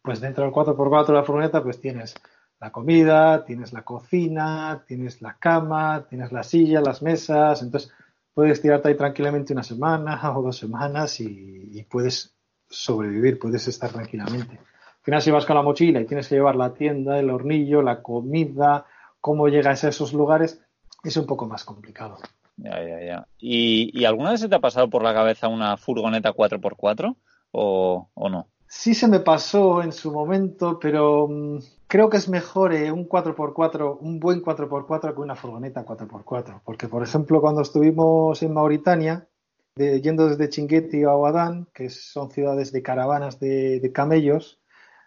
pues 0.00 0.22
dentro 0.22 0.44
del 0.44 0.52
4x4 0.54 1.08
de 1.08 1.12
la 1.12 1.24
furgoneta 1.24 1.62
pues 1.62 1.78
tienes 1.78 2.14
la 2.58 2.72
comida, 2.72 3.44
tienes 3.44 3.74
la 3.74 3.82
cocina, 3.82 4.82
tienes 4.88 5.20
la 5.20 5.36
cama, 5.36 6.06
tienes 6.08 6.32
la 6.32 6.42
silla, 6.42 6.80
las 6.80 7.02
mesas, 7.02 7.60
entonces 7.60 7.92
puedes 8.36 8.60
tirarte 8.60 8.88
ahí 8.88 8.94
tranquilamente 8.94 9.54
una 9.54 9.62
semana 9.62 10.20
o 10.36 10.42
dos 10.42 10.58
semanas 10.58 11.20
y, 11.20 11.82
puedes 11.88 12.36
sobrevivir, 12.68 13.38
puedes 13.38 13.66
estar 13.66 13.90
tranquilamente. 13.90 14.58
Al 14.58 15.02
final 15.02 15.22
si 15.22 15.30
vas 15.30 15.46
con 15.46 15.56
la 15.56 15.62
mochila 15.62 16.02
y 16.02 16.04
tienes 16.04 16.28
que 16.28 16.34
llevar 16.34 16.54
la 16.54 16.74
tienda, 16.74 17.18
el 17.18 17.30
hornillo, 17.30 17.80
la 17.80 18.02
comida, 18.02 18.84
cómo 19.22 19.48
llegas 19.48 19.84
a 19.84 19.88
esos 19.88 20.12
lugares, 20.12 20.60
es 21.02 21.16
un 21.16 21.24
poco 21.24 21.46
más 21.46 21.64
complicado. 21.64 22.18
Ya, 22.58 22.82
ya, 22.82 23.02
ya. 23.02 23.28
¿Y, 23.38 24.04
alguna 24.04 24.32
vez 24.32 24.40
se 24.40 24.50
te 24.50 24.54
ha 24.54 24.60
pasado 24.60 24.90
por 24.90 25.02
la 25.02 25.14
cabeza 25.14 25.48
una 25.48 25.78
furgoneta 25.78 26.34
4x4? 26.34 27.16
o, 27.52 28.10
no? 28.16 28.48
Sí 28.68 28.94
se 28.94 29.08
me 29.08 29.20
pasó 29.20 29.82
en 29.82 29.92
su 29.92 30.10
momento, 30.12 30.78
pero 30.80 31.28
mm, 31.28 31.58
creo 31.86 32.10
que 32.10 32.16
es 32.16 32.28
mejor 32.28 32.74
eh, 32.74 32.90
un 32.90 33.08
4x4, 33.08 33.98
un 34.00 34.18
buen 34.18 34.42
4x4 34.42 35.14
que 35.14 35.20
una 35.20 35.36
furgoneta 35.36 35.84
4x4. 35.84 36.60
Porque, 36.64 36.88
por 36.88 37.02
ejemplo, 37.02 37.40
cuando 37.40 37.62
estuvimos 37.62 38.42
en 38.42 38.52
Mauritania, 38.52 39.28
yendo 39.76 40.28
desde 40.28 40.48
Chinguetti 40.48 41.04
a 41.04 41.10
Aguadán, 41.10 41.68
que 41.74 41.90
son 41.90 42.30
ciudades 42.30 42.72
de 42.72 42.82
caravanas 42.82 43.38
de, 43.38 43.90
camellos, 43.94 44.58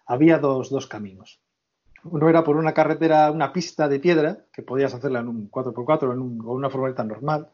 había 0.06 0.38
dos, 0.38 0.70
dos, 0.70 0.88
caminos. 0.88 1.40
Uno 2.04 2.30
era 2.30 2.44
por 2.44 2.56
una 2.56 2.74
carretera, 2.74 3.32
una 3.32 3.52
pista 3.52 3.88
de 3.88 4.00
piedra, 4.00 4.46
que 4.54 4.62
podías 4.62 4.94
hacerla 4.94 5.20
en 5.20 5.28
un 5.28 5.52
4x4 5.52 6.14
en 6.14 6.20
un, 6.20 6.42
o 6.46 6.54
una 6.54 6.70
furgoneta 6.70 7.04
normal, 7.04 7.50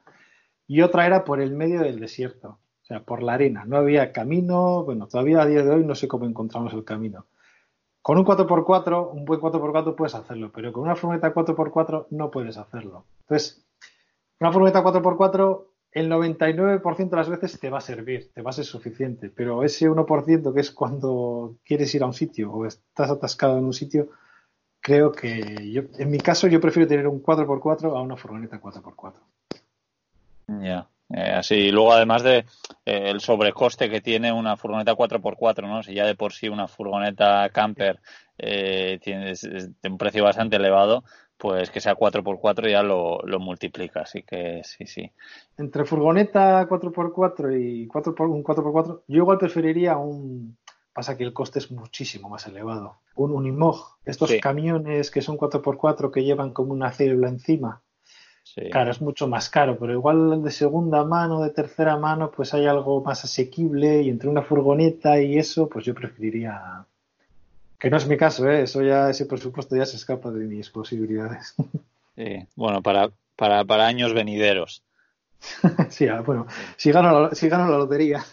y 0.68 0.82
otra 0.82 1.06
era 1.06 1.24
por 1.24 1.42
el 1.42 1.52
medio 1.56 1.82
del 1.82 2.00
desierto, 2.00 2.60
o 2.86 2.88
sea, 2.88 3.00
por 3.04 3.24
la 3.24 3.34
arena. 3.34 3.66
No 3.66 3.78
había 3.78 4.12
camino, 4.12 4.84
bueno, 4.84 5.08
todavía 5.08 5.42
a 5.42 5.48
día 5.48 5.64
de 5.64 5.72
hoy 5.72 5.84
no 5.84 5.96
sé 5.96 6.08
cómo 6.08 6.26
encontramos 6.26 6.72
el 6.74 6.84
camino. 6.84 7.26
Con 8.04 8.20
un 8.20 8.26
4x4, 8.26 9.12
un 9.12 9.26
buen 9.26 9.42
4x4 9.42 9.96
puedes 9.96 10.14
hacerlo, 10.14 10.52
pero 10.54 10.72
con 10.72 10.84
una 10.84 10.96
furgoneta 10.96 11.34
4x4 11.34 12.06
no 12.12 12.30
puedes 12.30 12.58
hacerlo. 12.58 13.06
Entonces, 13.22 13.66
una 14.40 14.52
furgoneta 14.52 14.84
4x4 14.84 15.64
el 15.94 16.12
99% 16.12 17.10
de 17.10 17.16
las 17.16 17.28
veces 17.28 17.60
te 17.60 17.72
va 17.72 17.80
a 17.80 17.82
servir, 17.82 18.32
te 18.32 18.44
va 18.44 18.52
a 18.52 18.54
ser 18.54 18.66
suficiente, 18.66 19.32
pero 19.32 19.64
ese 19.64 19.90
1% 19.90 20.54
que 20.54 20.60
es 20.60 20.70
cuando 20.70 21.56
quieres 21.66 21.96
ir 21.96 22.04
a 22.04 22.06
un 22.06 22.14
sitio 22.14 22.52
o 22.52 22.68
estás 22.68 23.10
atascado 23.10 23.58
en 23.58 23.66
un 23.66 23.74
sitio, 23.74 24.10
creo 24.80 25.12
que 25.12 25.72
yo, 25.72 25.82
en 25.98 26.12
mi 26.12 26.20
caso 26.20 26.46
yo 26.48 26.62
prefiero 26.62 26.88
tener 26.88 27.08
un 27.08 27.24
4x4 27.24 27.98
a 27.98 28.02
una 28.04 28.16
furgoneta 28.16 28.62
4x4. 28.62 29.14
Ya. 30.62 30.88
Eh, 31.14 31.32
así, 31.32 31.72
luego 31.72 31.94
además 31.94 32.24
de 32.24 32.46
eh, 32.86 33.10
el 33.10 33.20
sobrecoste 33.20 33.90
que 33.90 34.02
tiene 34.02 34.32
una 34.32 34.58
furgoneta 34.58 34.96
4x4, 34.96 35.68
¿no? 35.68 35.84
Si 35.84 35.94
ya 35.94 36.06
de 36.06 36.16
por 36.16 36.34
sí 36.34 36.50
una 36.50 36.68
furgoneta 36.68 37.48
camper 37.50 38.00
eh, 38.38 39.00
tiene 39.02 39.34
un 39.84 39.98
precio 39.98 40.24
bastante 40.24 40.56
elevado, 40.56 41.04
pues 41.38 41.70
que 41.70 41.82
sea 41.82 41.96
4x4 41.96 42.72
ya 42.72 42.82
lo, 42.82 43.20
lo, 43.24 43.40
multiplica, 43.40 44.02
así 44.02 44.24
que 44.24 44.62
sí, 44.64 44.88
sí. 44.88 45.12
Entre 45.58 45.86
furgoneta 45.86 46.68
4x4 46.68 47.60
y 47.60 47.88
4 47.88 48.16
un 48.20 48.44
4x4, 48.44 49.02
yo 49.08 49.18
igual 49.18 49.38
preferiría 49.38 49.98
un... 49.98 50.58
Pasa 50.92 51.18
que 51.18 51.26
el 51.26 51.34
coste 51.34 51.60
es 51.60 51.72
muchísimo 51.72 52.30
más 52.30 52.48
elevado. 52.48 53.00
Un 53.16 53.32
Unimog, 53.32 53.98
estos 54.06 54.32
camiones 54.42 55.12
que 55.12 55.22
son 55.22 55.38
4x4 55.38 56.10
que 56.10 56.24
llevan 56.24 56.54
como 56.54 56.72
una 56.72 56.90
célula 56.92 57.28
encima. 57.28 57.82
Claro, 58.56 58.92
es 58.92 59.02
mucho 59.02 59.28
más 59.28 59.50
caro, 59.50 59.78
pero 59.78 59.92
igual 59.92 60.42
de 60.42 60.52
segunda 60.52 61.04
mano, 61.04 61.42
de 61.42 61.50
tercera 61.50 61.98
mano, 61.98 62.32
pues 62.32 62.54
hay 62.54 62.66
algo 62.66 63.02
más 63.02 63.26
asequible 63.26 64.02
y 64.02 64.10
entre 64.10 64.30
una 64.30 64.44
furgoneta 64.44 65.22
y 65.22 65.38
eso, 65.38 65.68
pues 65.68 65.84
yo 65.84 65.94
preferiría 65.94 66.86
que 67.78 67.90
no 67.90 67.98
es 67.98 68.08
mi 68.08 68.16
caso, 68.16 68.50
¿eh? 68.50 68.64
Eso 68.64 68.82
ya, 68.82 69.10
ese 69.10 69.26
presupuesto 69.26 69.76
ya 69.76 69.86
se 69.86 69.98
escapa 69.98 70.32
de 70.32 70.46
mis 70.46 70.70
posibilidades. 70.70 71.56
Sí, 72.16 72.48
bueno, 72.56 72.82
para, 72.82 73.12
para, 73.36 73.66
para 73.66 73.88
años 73.88 74.14
venideros. 74.14 74.84
sí, 75.90 76.08
ah, 76.08 76.22
bueno, 76.22 76.48
si 76.78 76.94
gano 76.94 77.20
la, 77.20 77.36
si 77.36 77.50
gano 77.50 77.70
la 77.70 77.78
lotería. 77.78 78.24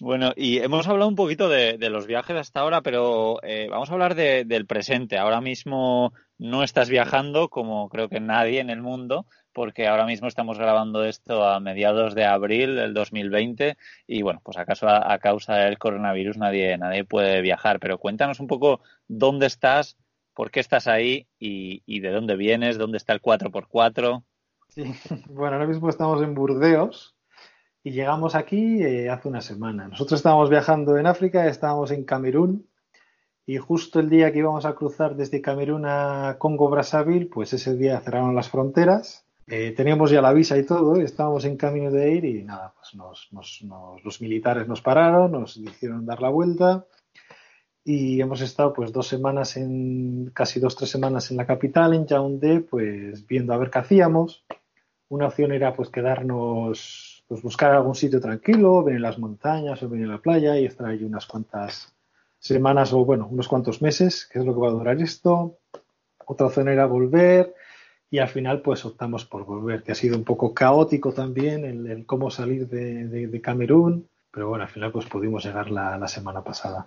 Bueno, 0.00 0.32
y 0.36 0.58
hemos 0.58 0.86
hablado 0.86 1.08
un 1.08 1.16
poquito 1.16 1.48
de, 1.48 1.76
los 1.90 2.06
viajes 2.06 2.36
hasta 2.36 2.60
ahora, 2.60 2.82
pero 2.82 3.42
eh, 3.42 3.66
vamos 3.68 3.90
a 3.90 3.94
hablar 3.94 4.14
del 4.14 4.66
presente. 4.66 5.18
Ahora 5.18 5.40
mismo 5.40 6.12
no 6.38 6.62
estás 6.62 6.88
viajando, 6.88 7.48
como 7.48 7.88
creo 7.88 8.08
que 8.08 8.20
nadie 8.20 8.60
en 8.60 8.70
el 8.70 8.80
mundo, 8.80 9.26
porque 9.52 9.88
ahora 9.88 10.06
mismo 10.06 10.28
estamos 10.28 10.56
grabando 10.56 11.04
esto 11.04 11.44
a 11.44 11.58
mediados 11.58 12.14
de 12.14 12.24
abril 12.24 12.76
del 12.76 12.94
2020 12.94 13.76
y 14.06 14.22
bueno, 14.22 14.40
pues 14.44 14.56
acaso 14.56 14.88
a, 14.88 15.18
causa 15.18 15.56
del 15.56 15.78
coronavirus 15.78 16.36
nadie, 16.38 16.78
nadie 16.78 17.04
puede 17.04 17.40
viajar. 17.42 17.80
Pero 17.80 17.98
cuéntanos 17.98 18.38
un 18.38 18.46
poco 18.46 18.80
dónde 19.08 19.46
estás, 19.46 19.96
por 20.32 20.52
qué 20.52 20.60
estás 20.60 20.86
ahí 20.86 21.26
y, 21.40 22.00
de 22.00 22.10
dónde 22.10 22.36
vienes, 22.36 22.78
dónde 22.78 22.98
está 22.98 23.12
el 23.12 23.20
4x4. 23.20 24.22
Sí, 24.68 24.84
bueno, 25.28 25.54
ahora 25.54 25.66
mismo 25.66 25.88
estamos 25.88 26.22
en 26.22 26.34
Burdeos 26.34 27.16
y 27.82 27.90
llegamos 27.90 28.36
aquí 28.36 28.80
eh, 28.84 29.10
hace 29.10 29.26
una 29.26 29.40
semana. 29.40 29.88
Nosotros 29.88 30.20
estábamos 30.20 30.50
viajando 30.50 30.98
en 30.98 31.08
África, 31.08 31.48
estábamos 31.48 31.90
en 31.90 32.04
Camerún 32.04 32.67
y 33.48 33.56
justo 33.56 33.98
el 33.98 34.10
día 34.10 34.30
que 34.30 34.40
íbamos 34.40 34.66
a 34.66 34.74
cruzar 34.74 35.16
desde 35.16 35.40
Camerún 35.40 35.86
a 35.86 36.36
Congo-Brazzaville, 36.38 37.30
pues 37.30 37.54
ese 37.54 37.74
día 37.76 37.98
cerraron 37.98 38.34
las 38.34 38.50
fronteras. 38.50 39.24
Eh, 39.46 39.72
teníamos 39.74 40.10
ya 40.10 40.20
la 40.20 40.34
visa 40.34 40.58
y 40.58 40.66
todo, 40.66 40.96
estábamos 40.96 41.46
en 41.46 41.56
camino 41.56 41.90
de 41.90 42.12
ir 42.12 42.26
y 42.26 42.44
nada, 42.44 42.74
pues 42.76 42.94
nos, 43.32 43.64
los 44.04 44.20
militares 44.20 44.68
nos 44.68 44.82
pararon, 44.82 45.32
nos 45.32 45.56
hicieron 45.56 46.04
dar 46.04 46.20
la 46.20 46.28
vuelta 46.28 46.84
y 47.82 48.20
hemos 48.20 48.42
estado 48.42 48.74
pues 48.74 48.92
dos 48.92 49.06
semanas 49.06 49.56
en, 49.56 50.30
casi 50.34 50.60
dos, 50.60 50.76
tres 50.76 50.90
semanas 50.90 51.30
en 51.30 51.38
la 51.38 51.46
capital, 51.46 51.94
en 51.94 52.06
Yaoundé, 52.06 52.60
pues 52.60 53.26
viendo 53.26 53.54
a 53.54 53.56
ver 53.56 53.70
qué 53.70 53.78
hacíamos. 53.78 54.44
Una 55.08 55.28
opción 55.28 55.52
era 55.52 55.72
pues 55.72 55.88
quedarnos 55.88 57.24
pues 57.26 57.40
buscar 57.40 57.70
algún 57.70 57.94
sitio 57.94 58.20
tranquilo, 58.20 58.84
venir 58.84 58.98
a 58.98 59.08
las 59.08 59.18
montañas 59.18 59.82
o 59.82 59.88
venir 59.88 60.06
a 60.08 60.12
la 60.12 60.18
playa 60.20 60.58
y 60.58 60.66
estar 60.66 60.88
ahí 60.88 61.02
unas 61.02 61.24
cuantas 61.24 61.94
semanas 62.38 62.92
o 62.92 63.04
bueno, 63.04 63.28
unos 63.30 63.48
cuantos 63.48 63.82
meses, 63.82 64.28
que 64.30 64.38
es 64.38 64.44
lo 64.44 64.54
que 64.54 64.60
va 64.60 64.68
a 64.68 64.72
durar 64.72 65.00
esto. 65.00 65.58
Otra 66.26 66.46
opción 66.46 66.68
era 66.68 66.86
volver 66.86 67.54
y 68.10 68.18
al 68.18 68.28
final 68.28 68.60
pues 68.62 68.84
optamos 68.84 69.24
por 69.24 69.44
volver, 69.44 69.82
que 69.82 69.92
ha 69.92 69.94
sido 69.94 70.16
un 70.16 70.24
poco 70.24 70.54
caótico 70.54 71.12
también 71.12 71.64
el, 71.64 72.06
cómo 72.06 72.30
salir 72.30 72.68
de, 72.68 73.40
Camerún, 73.40 74.08
pero 74.30 74.48
bueno, 74.48 74.64
al 74.64 74.70
final 74.70 74.92
pues 74.92 75.06
pudimos 75.06 75.44
llegar 75.44 75.70
la, 75.70 76.08
semana 76.08 76.42
pasada. 76.42 76.86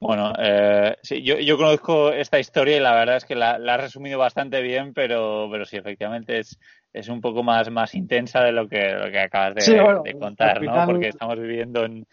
Bueno, 0.00 0.32
eh, 0.38 0.96
sí, 1.02 1.22
yo, 1.22 1.38
yo, 1.38 1.56
conozco 1.56 2.12
esta 2.12 2.40
historia 2.40 2.76
y 2.76 2.80
la 2.80 2.92
verdad 2.92 3.18
es 3.18 3.24
que 3.24 3.36
la, 3.36 3.56
la 3.58 3.74
has 3.74 3.82
resumido 3.82 4.18
bastante 4.18 4.60
bien, 4.60 4.92
pero, 4.94 5.48
pero 5.50 5.64
sí, 5.64 5.76
efectivamente 5.76 6.40
es, 6.40 6.58
es 6.92 7.08
un 7.08 7.20
poco 7.20 7.42
más, 7.42 7.70
más 7.70 7.94
intensa 7.94 8.42
de 8.42 8.52
lo 8.52 8.68
que, 8.68 8.90
lo 8.92 9.10
que 9.10 9.18
acabas 9.18 9.54
de, 9.54 10.14
contar, 10.18 10.62
¿no? 10.62 10.84
Porque 10.84 11.08
estamos 11.08 11.38
viviendo 11.38 11.84
en, 11.84 12.06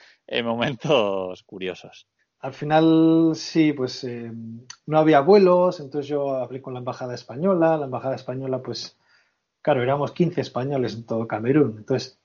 momentos 0.46 1.44
curiosos. 1.44 2.08
Al 2.42 2.54
final, 2.54 3.32
sí, 3.36 3.74
pues 3.74 4.04
eh, 4.06 4.32
no 4.86 4.98
había 4.98 5.20
vuelos, 5.20 5.80
entonces 5.80 6.08
yo 6.08 6.36
hablé 6.36 6.62
con 6.62 6.74
la 6.74 6.80
embajada 6.80 7.14
española. 7.14 7.78
La 7.78 7.86
embajada 7.86 8.16
española, 8.16 8.62
pues, 8.62 8.98
claro, 9.62 9.84
éramos 9.84 10.14
15 10.14 10.42
españoles 10.42 10.96
en 10.96 11.06
todo 11.06 11.28
Camerún. 11.28 11.76
Entonces, 11.80 12.20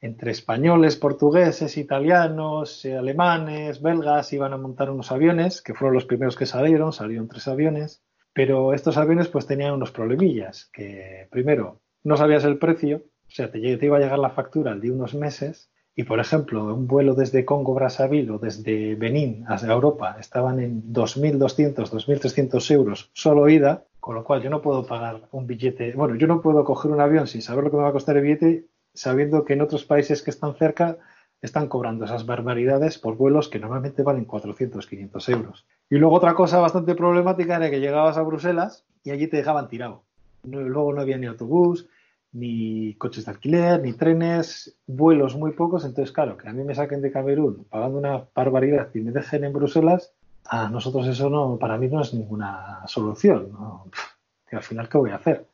entre 0.00 0.32
españoles, 0.32 0.96
portugueses, 0.96 1.76
italianos, 1.76 2.84
eh, 2.84 2.96
alemanes, 2.96 3.80
belgas, 3.82 4.32
iban 4.32 4.52
a 4.52 4.56
montar 4.56 4.90
unos 4.90 5.12
aviones, 5.12 5.62
que 5.62 5.74
fueron 5.74 5.94
los 5.94 6.06
primeros 6.06 6.36
que 6.36 6.46
salieron, 6.46 6.92
salieron 6.92 7.28
tres 7.28 7.46
aviones. 7.46 8.02
Pero 8.32 8.72
estos 8.74 8.96
aviones 8.96 9.28
pues 9.28 9.46
tenían 9.46 9.74
unos 9.74 9.90
problemillas, 9.90 10.70
que 10.72 11.28
primero 11.30 11.80
no 12.02 12.16
sabías 12.16 12.44
el 12.44 12.58
precio, 12.58 13.04
o 13.30 13.30
sea, 13.30 13.50
te, 13.50 13.58
iba 13.58 13.96
a 13.96 14.00
llegar 14.00 14.18
la 14.18 14.30
factura 14.30 14.72
al 14.72 14.80
de 14.80 14.90
unos 14.90 15.14
meses 15.14 15.69
y, 15.96 16.04
por 16.04 16.20
ejemplo, 16.20 16.74
un 16.74 16.86
vuelo 16.86 17.14
desde 17.14 17.44
Congo, 17.44 17.74
Brazzaville 17.74 18.30
o 18.30 18.38
desde 18.38 18.94
Benín 18.94 19.44
hacia 19.48 19.72
Europa 19.72 20.16
estaban 20.18 20.60
en 20.60 20.92
2.200, 20.92 21.74
2.300 21.90 22.70
euros 22.70 23.10
solo 23.12 23.48
ida, 23.48 23.84
con 23.98 24.14
lo 24.14 24.24
cual 24.24 24.42
yo 24.42 24.50
no 24.50 24.62
puedo 24.62 24.86
pagar 24.86 25.28
un 25.32 25.46
billete, 25.46 25.92
bueno, 25.92 26.14
yo 26.14 26.26
no 26.26 26.40
puedo 26.40 26.64
coger 26.64 26.90
un 26.90 27.00
avión 27.00 27.26
sin 27.26 27.42
saber 27.42 27.64
lo 27.64 27.70
que 27.70 27.76
me 27.76 27.82
va 27.82 27.90
a 27.90 27.92
costar 27.92 28.16
el 28.16 28.22
billete, 28.22 28.66
sabiendo 28.94 29.44
que 29.44 29.52
en 29.54 29.62
otros 29.62 29.84
países 29.84 30.22
que 30.22 30.30
están 30.30 30.54
cerca 30.54 30.98
están 31.42 31.68
cobrando 31.68 32.04
esas 32.04 32.26
barbaridades 32.26 32.98
por 32.98 33.16
vuelos 33.16 33.48
que 33.48 33.58
normalmente 33.58 34.02
valen 34.02 34.24
400, 34.24 34.86
500 34.86 35.28
euros. 35.30 35.66
Y 35.88 35.96
luego 35.96 36.16
otra 36.16 36.34
cosa 36.34 36.60
bastante 36.60 36.94
problemática 36.94 37.56
era 37.56 37.70
que 37.70 37.80
llegabas 37.80 38.16
a 38.16 38.22
Bruselas 38.22 38.84
y 39.04 39.10
allí 39.10 39.26
te 39.26 39.38
dejaban 39.38 39.68
tirado 39.68 40.04
luego 40.44 40.92
no 40.92 41.00
había 41.00 41.18
ni 41.18 41.26
autobús, 41.26 41.88
ni 42.32 42.94
coches 42.94 43.24
de 43.24 43.32
alquiler, 43.32 43.82
ni 43.82 43.92
trenes, 43.92 44.78
vuelos 44.86 45.36
muy 45.36 45.52
pocos. 45.52 45.84
Entonces, 45.84 46.12
claro, 46.12 46.36
que 46.36 46.48
a 46.48 46.52
mí 46.52 46.64
me 46.64 46.74
saquen 46.74 47.02
de 47.02 47.10
Camerún 47.10 47.64
pagando 47.68 47.98
una 47.98 48.24
barbaridad 48.34 48.88
y 48.94 49.00
me 49.00 49.12
dejen 49.12 49.44
en 49.44 49.52
Bruselas, 49.52 50.14
a 50.44 50.68
nosotros 50.68 51.06
eso 51.06 51.28
no, 51.30 51.58
para 51.58 51.76
mí 51.76 51.88
no 51.88 52.00
es 52.00 52.14
ninguna 52.14 52.82
solución. 52.86 53.52
al 54.52 54.62
final, 54.62 54.88
¿qué 54.88 54.98
voy 54.98 55.10
a 55.10 55.16
hacer? 55.16 55.46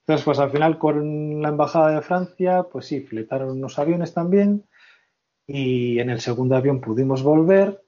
Entonces, 0.00 0.24
pues 0.24 0.38
al 0.38 0.50
final 0.50 0.78
con 0.78 1.42
la 1.42 1.50
Embajada 1.50 1.94
de 1.94 2.02
Francia, 2.02 2.64
pues 2.64 2.86
sí, 2.86 3.00
fletaron 3.00 3.50
unos 3.50 3.78
aviones 3.78 4.12
también 4.12 4.64
y 5.46 5.98
en 6.00 6.10
el 6.10 6.20
segundo 6.20 6.56
avión 6.56 6.80
pudimos 6.80 7.22
volver 7.22 7.82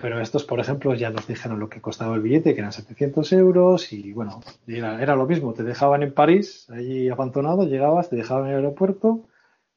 pero 0.00 0.20
estos, 0.20 0.44
por 0.44 0.60
ejemplo, 0.60 0.94
ya 0.94 1.10
nos 1.10 1.26
dijeron 1.26 1.58
lo 1.58 1.68
que 1.68 1.80
costaba 1.80 2.14
el 2.14 2.22
billete, 2.22 2.54
que 2.54 2.60
eran 2.60 2.72
700 2.72 3.32
euros, 3.32 3.92
y 3.92 4.12
bueno, 4.12 4.40
era, 4.68 5.16
lo 5.16 5.26
mismo, 5.26 5.52
te 5.54 5.64
dejaban 5.64 6.04
en 6.04 6.14
París, 6.14 6.70
allí 6.70 7.08
abandonado, 7.08 7.64
llegabas, 7.64 8.08
te 8.08 8.14
dejaban 8.14 8.44
en 8.44 8.50
el 8.50 8.56
aeropuerto, 8.58 9.26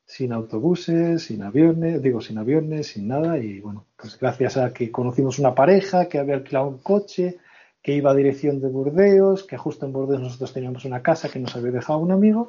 sin 0.06 0.32
autobuses, 0.32 1.24
sin 1.24 1.42
aviones, 1.42 2.04
digo, 2.04 2.22
sin 2.22 2.38
aviones, 2.38 2.88
sin 2.88 3.08
nada, 3.08 3.40
y 3.40 3.62
bueno, 3.62 3.88
pues 3.98 4.20
gracias 4.20 4.58
a 4.58 4.72
que 4.72 4.92
conocimos 4.92 5.40
una 5.40 5.56
pareja 5.56 6.08
que 6.08 6.20
había 6.20 6.36
alquilado 6.36 6.68
un 6.68 6.78
coche, 6.78 7.40
que 7.82 7.96
iba 7.96 8.12
a 8.12 8.16
dirección 8.16 8.62
de 8.62 8.68
Burdeos, 8.68 9.44
que 9.44 9.58
justo 9.58 9.88
en 9.88 9.94
Burdeos 9.94 10.22
nosotros 10.22 10.54
teníamos 10.54 10.86
una 10.86 11.02
casa 11.02 11.30
que 11.30 11.40
nos 11.40 11.56
había 11.56 11.72
dejado 11.72 11.98
un 11.98 12.12
amigo, 12.12 12.46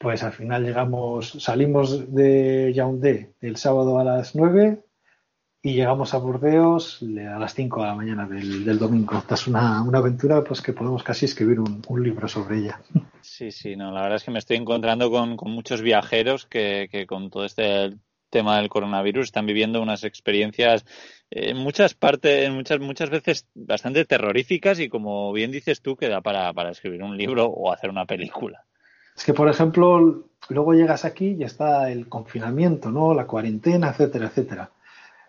pues 0.00 0.22
al 0.22 0.32
final 0.32 0.64
llegamos, 0.64 1.36
salimos 1.38 2.14
de 2.14 2.72
Yaoundé 2.74 3.34
el 3.42 3.56
sábado 3.56 3.98
a 3.98 4.04
las 4.04 4.34
9 4.34 4.87
y 5.60 5.74
llegamos 5.74 6.14
a 6.14 6.18
Burdeos 6.18 7.02
a 7.02 7.38
las 7.38 7.54
5 7.54 7.80
de 7.80 7.86
la 7.86 7.94
mañana 7.94 8.26
del, 8.26 8.78
domingo. 8.78 9.18
Esta 9.18 9.34
es 9.34 9.46
una, 9.46 9.80
aventura 9.80 10.44
pues 10.44 10.62
que 10.62 10.72
podemos 10.72 11.02
casi 11.02 11.24
escribir 11.24 11.58
un, 11.60 12.02
libro 12.02 12.28
sobre 12.28 12.58
ella. 12.58 12.80
Sí, 13.20 13.50
sí, 13.50 13.76
no, 13.76 13.92
la 13.92 14.02
verdad 14.02 14.16
es 14.16 14.24
que 14.24 14.30
me 14.30 14.38
estoy 14.38 14.56
encontrando 14.56 15.10
con, 15.10 15.36
muchos 15.52 15.82
viajeros 15.82 16.46
que, 16.46 16.88
que, 16.90 17.06
con 17.06 17.30
todo 17.30 17.44
este 17.44 17.94
tema 18.30 18.56
del 18.58 18.68
coronavirus 18.68 19.26
están 19.26 19.44
viviendo 19.44 19.82
unas 19.82 20.04
experiencias 20.04 20.84
en 21.30 21.56
muchas 21.58 21.94
partes, 21.94 22.46
en 22.46 22.54
muchas, 22.54 22.80
muchas 22.80 23.10
veces 23.10 23.46
bastante 23.54 24.04
terroríficas 24.04 24.80
y 24.80 24.88
como 24.88 25.32
bien 25.32 25.50
dices 25.50 25.82
tú, 25.82 25.96
que 25.96 26.08
da 26.08 26.20
para, 26.20 26.52
para 26.54 26.70
escribir 26.70 27.02
un 27.02 27.16
libro 27.16 27.46
o 27.46 27.72
hacer 27.72 27.90
una 27.90 28.06
película. 28.06 28.64
Es 29.16 29.24
que, 29.24 29.34
por 29.34 29.48
ejemplo, 29.48 30.28
luego 30.48 30.74
llegas 30.74 31.04
aquí 31.04 31.36
y 31.38 31.42
está 31.42 31.90
el 31.90 32.08
confinamiento, 32.08 32.90
¿no? 32.90 33.14
La 33.14 33.26
cuarentena, 33.26 33.90
etcétera, 33.90 34.26
etcétera. 34.26 34.70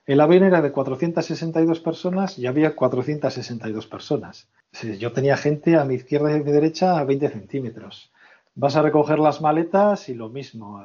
El 0.09 0.21
avión 0.21 0.43
era 0.43 0.63
de 0.63 0.71
462 0.71 1.81
personas 1.81 2.39
y 2.39 2.47
había 2.47 2.75
462 2.75 3.85
personas. 3.85 4.49
Yo 4.97 5.11
tenía 5.11 5.37
gente 5.37 5.75
a 5.77 5.85
mi 5.85 5.93
izquierda 5.93 6.31
y 6.31 6.33
a 6.33 6.43
mi 6.43 6.51
derecha 6.51 6.97
a 6.97 7.03
20 7.03 7.29
centímetros. 7.29 8.11
Vas 8.55 8.75
a 8.75 8.81
recoger 8.81 9.19
las 9.19 9.39
maletas 9.39 10.09
y 10.09 10.15
lo 10.15 10.29
mismo. 10.29 10.83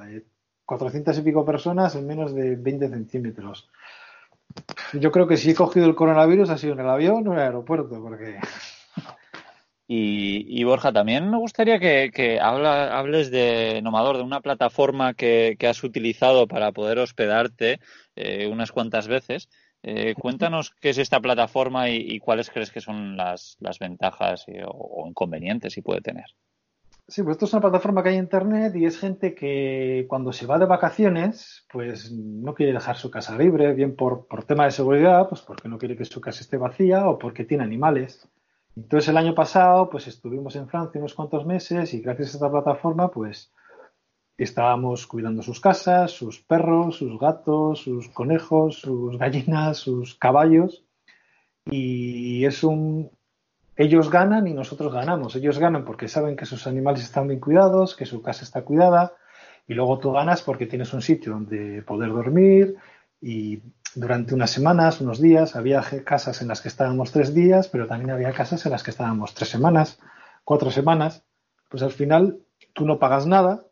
400 0.67 1.17
eh, 1.17 1.21
y 1.21 1.25
pico 1.25 1.43
personas 1.43 1.95
en 1.95 2.07
menos 2.07 2.35
de 2.35 2.57
20 2.57 2.91
centímetros. 2.91 3.71
Yo 4.93 5.11
creo 5.11 5.27
que 5.27 5.39
si 5.39 5.53
he 5.53 5.55
cogido 5.55 5.87
el 5.87 5.95
coronavirus 5.95 6.51
ha 6.51 6.59
sido 6.59 6.75
en 6.75 6.81
el 6.81 6.91
avión 6.91 7.27
o 7.27 7.33
en 7.33 7.39
el 7.39 7.45
aeropuerto, 7.45 8.03
porque 8.03 8.41
y, 9.87 10.65
Borja, 10.65 10.93
también 10.93 11.31
me 11.31 11.39
gustaría 11.39 11.79
que, 11.79 12.39
hables 12.41 13.31
de 13.31 13.81
Nomador, 13.83 14.17
de 14.17 14.23
una 14.23 14.41
plataforma 14.41 15.15
que, 15.15 15.57
has 15.67 15.83
utilizado 15.83 16.47
para 16.47 16.73
poder 16.73 16.99
hospedarte 16.99 17.81
eh, 18.17 18.47
unas 18.47 18.73
cuantas 18.73 19.09
veces. 19.09 19.49
Eh, 19.83 20.15
cuéntanos 20.15 20.75
qué 20.81 20.91
es 20.91 20.99
esta 20.99 21.21
plataforma 21.21 21.91
y, 21.91 22.19
cuáles 22.19 22.51
crees 22.51 22.71
que 22.71 22.81
son 22.81 23.17
las, 23.17 23.59
ventajas 23.79 24.47
o, 24.67 25.05
inconvenientes 25.07 25.75
si 25.75 25.83
puede 25.83 26.01
tener. 26.01 26.25
Sí, 27.07 27.23
pues 27.23 27.35
esto 27.35 27.45
es 27.45 27.53
una 27.53 27.61
plataforma 27.61 28.03
que 28.03 28.09
hay 28.09 28.15
en 28.15 28.23
Internet 28.23 28.75
y 28.77 28.87
es 28.87 28.99
gente 28.99 29.35
que 29.35 30.07
cuando 30.09 30.33
se 30.33 30.47
va 30.47 30.59
de 30.59 30.65
vacaciones, 30.65 31.67
pues 31.71 32.11
no 32.13 32.55
quiere 32.55 32.73
dejar 32.73 32.97
su 32.97 33.11
casa 33.11 33.37
libre, 33.37 33.75
bien 33.75 33.95
por, 33.95 34.27
por 34.27 34.45
tema 34.45 34.65
de 34.65 34.71
seguridad, 34.71 35.29
pues 35.29 35.43
porque 35.43 35.69
no 35.69 35.77
quiere 35.77 35.99
que 35.99 36.07
su 36.07 36.21
casa 36.23 36.41
esté 36.41 36.57
vacía 36.57 37.07
o 37.07 37.19
porque 37.19 37.45
tiene 37.45 37.63
animales. 37.63 38.27
Entonces 38.77 39.09
el 39.09 39.19
año 39.19 39.35
pasado 39.35 39.91
pues 39.91 40.07
estuvimos 40.07 40.57
en 40.57 40.69
Francia 40.69 40.99
unos 40.99 41.15
cuantos 41.15 41.45
meses 41.45 41.93
y 41.95 42.01
gracias 42.01 42.29
a 42.31 42.37
esta 42.39 42.51
plataforma 42.51 43.11
pues 43.11 43.53
estábamos 44.37 45.07
cuidando 45.07 45.43
sus 45.43 45.61
casas, 45.61 46.11
sus 46.11 46.41
perros, 46.41 46.97
sus 46.97 47.19
gatos, 47.19 47.81
sus 47.81 48.09
conejos, 48.09 48.81
sus 48.81 49.19
gallinas, 49.19 49.79
sus 49.79 50.15
caballos 50.17 50.85
y 51.67 52.45
es 52.45 52.65
un 52.65 53.11
ellos 53.77 54.11
ganan 54.11 54.47
y 54.47 54.55
nosotros 54.55 54.93
ganamos. 54.93 55.35
Ellos 55.35 55.59
ganan 55.59 55.85
porque 55.85 56.07
saben 56.09 56.37
que 56.37 56.47
sus 56.47 56.67
animales 56.67 57.03
están 57.03 57.27
bien 57.27 57.41
cuidados, 57.41 57.97
que 57.97 58.07
su 58.07 58.23
casa 58.23 58.45
está 58.45 58.63
cuidada 58.63 59.15
y 59.67 59.75
luego 59.75 59.99
tú 59.99 60.13
ganas 60.13 60.43
porque 60.43 60.67
tienes 60.67 60.93
un 60.93 61.03
sitio 61.03 61.33
donde 61.33 61.83
poder 61.83 62.11
dormir 62.11 62.77
y 63.21 63.63
durante 63.95 64.35
unas 64.35 64.51
semanas, 64.51 65.01
unos 65.01 65.21
días, 65.21 65.55
había 65.57 65.83
casas 66.05 66.43
en 66.43 66.49
las 66.49 66.61
que 66.61 66.69
estábamos 66.69 67.13
tres 67.13 67.33
días, 67.33 67.69
pero 67.69 67.87
también 67.87 68.11
había 68.11 68.33
casas 68.33 68.67
en 68.67 68.73
las 68.73 68.83
que 68.83 68.91
estábamos 68.91 69.35
tres 69.35 69.49
semanas, 69.49 70.01
cuatro 70.43 70.71
semanas. 70.71 71.25
Pues 71.69 71.83
al 71.83 71.93
final 71.93 72.41
tú 72.73 72.87
no 72.87 72.99
pagas 72.99 73.27
nada, 73.27 73.65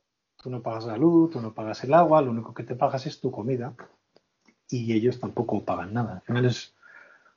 tú 0.43 0.51
no 0.51 0.61
pagas 0.61 0.85
la 0.85 0.97
luz, 0.97 1.31
tú 1.31 1.41
no 1.41 1.53
pagas 1.53 1.85
el 1.85 1.95
agua, 1.95 2.21
lo 2.21 2.33
único 2.33 2.53
que 2.53 2.65
te 2.65 2.75
pagas 2.75 3.07
es 3.07 3.21
tu 3.21 3.31
comida 3.31 3.73
y 4.69 4.93
ellos 4.93 5.21
tampoco 5.21 5.63
pagan 5.63 5.95
nada. 5.95 6.15
Al 6.15 6.21
final 6.23 6.45
es 6.47 6.75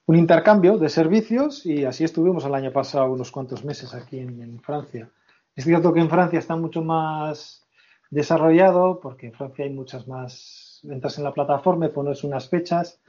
un 0.07 0.15
intercambio 0.15 0.77
de 0.77 0.89
servicios 0.89 1.65
y 1.65 1.85
así 1.85 2.03
estuvimos 2.03 2.45
el 2.45 2.55
año 2.55 2.71
pasado 2.71 3.11
unos 3.11 3.31
cuantos 3.31 3.63
meses 3.63 3.93
aquí 3.93 4.19
en, 4.19 4.41
en 4.41 4.59
Francia. 4.59 5.09
Es 5.55 5.63
cierto 5.63 5.93
que 5.93 5.99
en 5.99 6.09
Francia 6.09 6.39
está 6.39 6.55
mucho 6.55 6.81
más 6.81 7.65
desarrollado 8.09 8.99
porque 8.99 9.27
en 9.27 9.33
Francia 9.33 9.65
hay 9.65 9.71
muchas 9.71 10.07
más 10.07 10.81
entras 10.83 11.17
en 11.17 11.23
la 11.23 11.33
plataforma, 11.33 11.89
pones 11.89 12.23
unas 12.23 12.49
fechas 12.49 12.99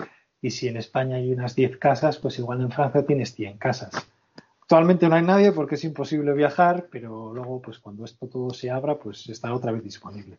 y 0.43 0.51
si 0.51 0.69
en 0.69 0.77
España 0.77 1.17
hay 1.17 1.33
unas 1.33 1.55
10 1.55 1.79
casas, 1.79 2.19
pues 2.19 2.39
igual 2.39 2.61
en 2.61 2.71
Francia 2.71 3.05
tienes 3.05 3.35
100 3.35 3.59
casas. 3.59 4.09
Actualmente 4.69 5.09
no 5.09 5.15
hay 5.15 5.23
nadie 5.23 5.53
porque 5.53 5.77
es 5.77 5.85
imposible 5.85 6.33
viajar, 6.33 6.89
pero 6.91 7.33
luego, 7.33 7.63
pues 7.63 7.79
cuando 7.79 8.05
esto 8.05 8.27
todo 8.27 8.51
se 8.51 8.69
abra, 8.69 8.99
pues 8.99 9.29
estará 9.29 9.55
otra 9.55 9.71
vez 9.71 9.85
disponible. 9.85 10.39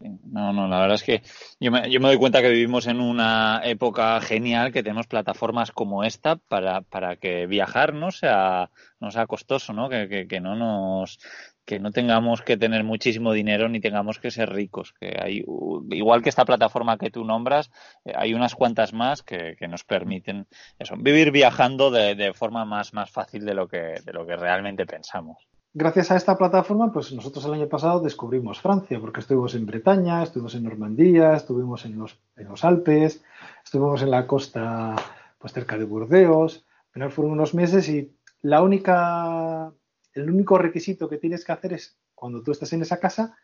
No, 0.00 0.52
no, 0.52 0.66
la 0.66 0.80
verdad 0.80 0.96
es 0.96 1.04
que 1.04 1.22
yo 1.60 1.70
me, 1.70 1.88
yo 1.88 2.00
me 2.00 2.08
doy 2.08 2.16
cuenta 2.16 2.42
que 2.42 2.48
vivimos 2.48 2.88
en 2.88 3.00
una 3.00 3.60
época 3.62 4.20
genial, 4.20 4.72
que 4.72 4.82
tenemos 4.82 5.06
plataformas 5.06 5.70
como 5.70 6.02
esta 6.02 6.34
para, 6.34 6.80
para 6.80 7.14
que 7.14 7.46
viajar 7.46 7.94
no 7.94 8.10
sea, 8.10 8.70
no 8.98 9.12
sea 9.12 9.28
costoso, 9.28 9.72
¿no? 9.72 9.88
Que, 9.88 10.08
que, 10.08 10.26
que 10.26 10.40
no 10.40 10.56
nos 10.56 11.20
que 11.70 11.78
no 11.78 11.92
tengamos 11.92 12.42
que 12.42 12.56
tener 12.56 12.82
muchísimo 12.82 13.32
dinero 13.32 13.68
ni 13.68 13.78
tengamos 13.78 14.18
que 14.18 14.32
ser 14.32 14.50
ricos. 14.50 14.92
Que 14.98 15.16
hay, 15.22 15.44
igual 15.90 16.20
que 16.20 16.28
esta 16.28 16.44
plataforma 16.44 16.98
que 16.98 17.12
tú 17.12 17.24
nombras, 17.24 17.70
eh, 18.04 18.12
hay 18.16 18.34
unas 18.34 18.56
cuantas 18.56 18.92
más 18.92 19.22
que, 19.22 19.56
nos 19.68 19.84
permiten 19.84 20.48
eso, 20.80 20.96
vivir 20.98 21.30
viajando 21.30 21.92
de, 21.92 22.32
forma 22.34 22.64
más, 22.64 22.92
más 22.92 23.08
fácil 23.08 23.44
de 23.44 23.54
lo, 23.54 23.68
que, 23.68 24.00
de 24.04 24.12
lo 24.12 24.26
que 24.26 24.34
realmente 24.34 24.84
pensamos. 24.84 25.36
Gracias 25.72 26.10
a 26.10 26.16
esta 26.16 26.36
plataforma, 26.36 26.92
pues 26.92 27.12
nosotros 27.12 27.44
el 27.44 27.52
año 27.52 27.68
pasado 27.68 28.00
descubrimos 28.00 28.60
Francia, 28.60 28.98
porque 28.98 29.20
estuvimos 29.20 29.54
en 29.54 29.66
Bretaña, 29.66 30.24
estuvimos 30.24 30.56
en 30.56 30.64
Normandía, 30.64 31.34
estuvimos 31.34 31.84
en 31.84 31.96
los, 31.96 32.18
en 32.36 32.48
los 32.48 32.64
Alpes, 32.64 33.22
estuvimos 33.62 34.02
en 34.02 34.10
la 34.10 34.26
costa, 34.26 34.96
pues 35.38 35.52
cerca 35.52 35.78
de 35.78 35.84
Burdeos. 35.84 36.64
Al 36.96 37.12
fueron 37.12 37.34
unos 37.34 37.54
meses 37.54 37.88
y 37.88 38.12
la 38.42 38.60
única 38.60 39.72
el 40.20 40.30
único 40.30 40.58
requisito 40.58 41.08
que 41.08 41.18
tienes 41.18 41.44
que 41.44 41.52
hacer 41.52 41.72
es, 41.72 41.96
cuando 42.14 42.42
tú 42.42 42.52
estás 42.52 42.72
en 42.72 42.82
esa 42.82 42.98
casa, 42.98 43.36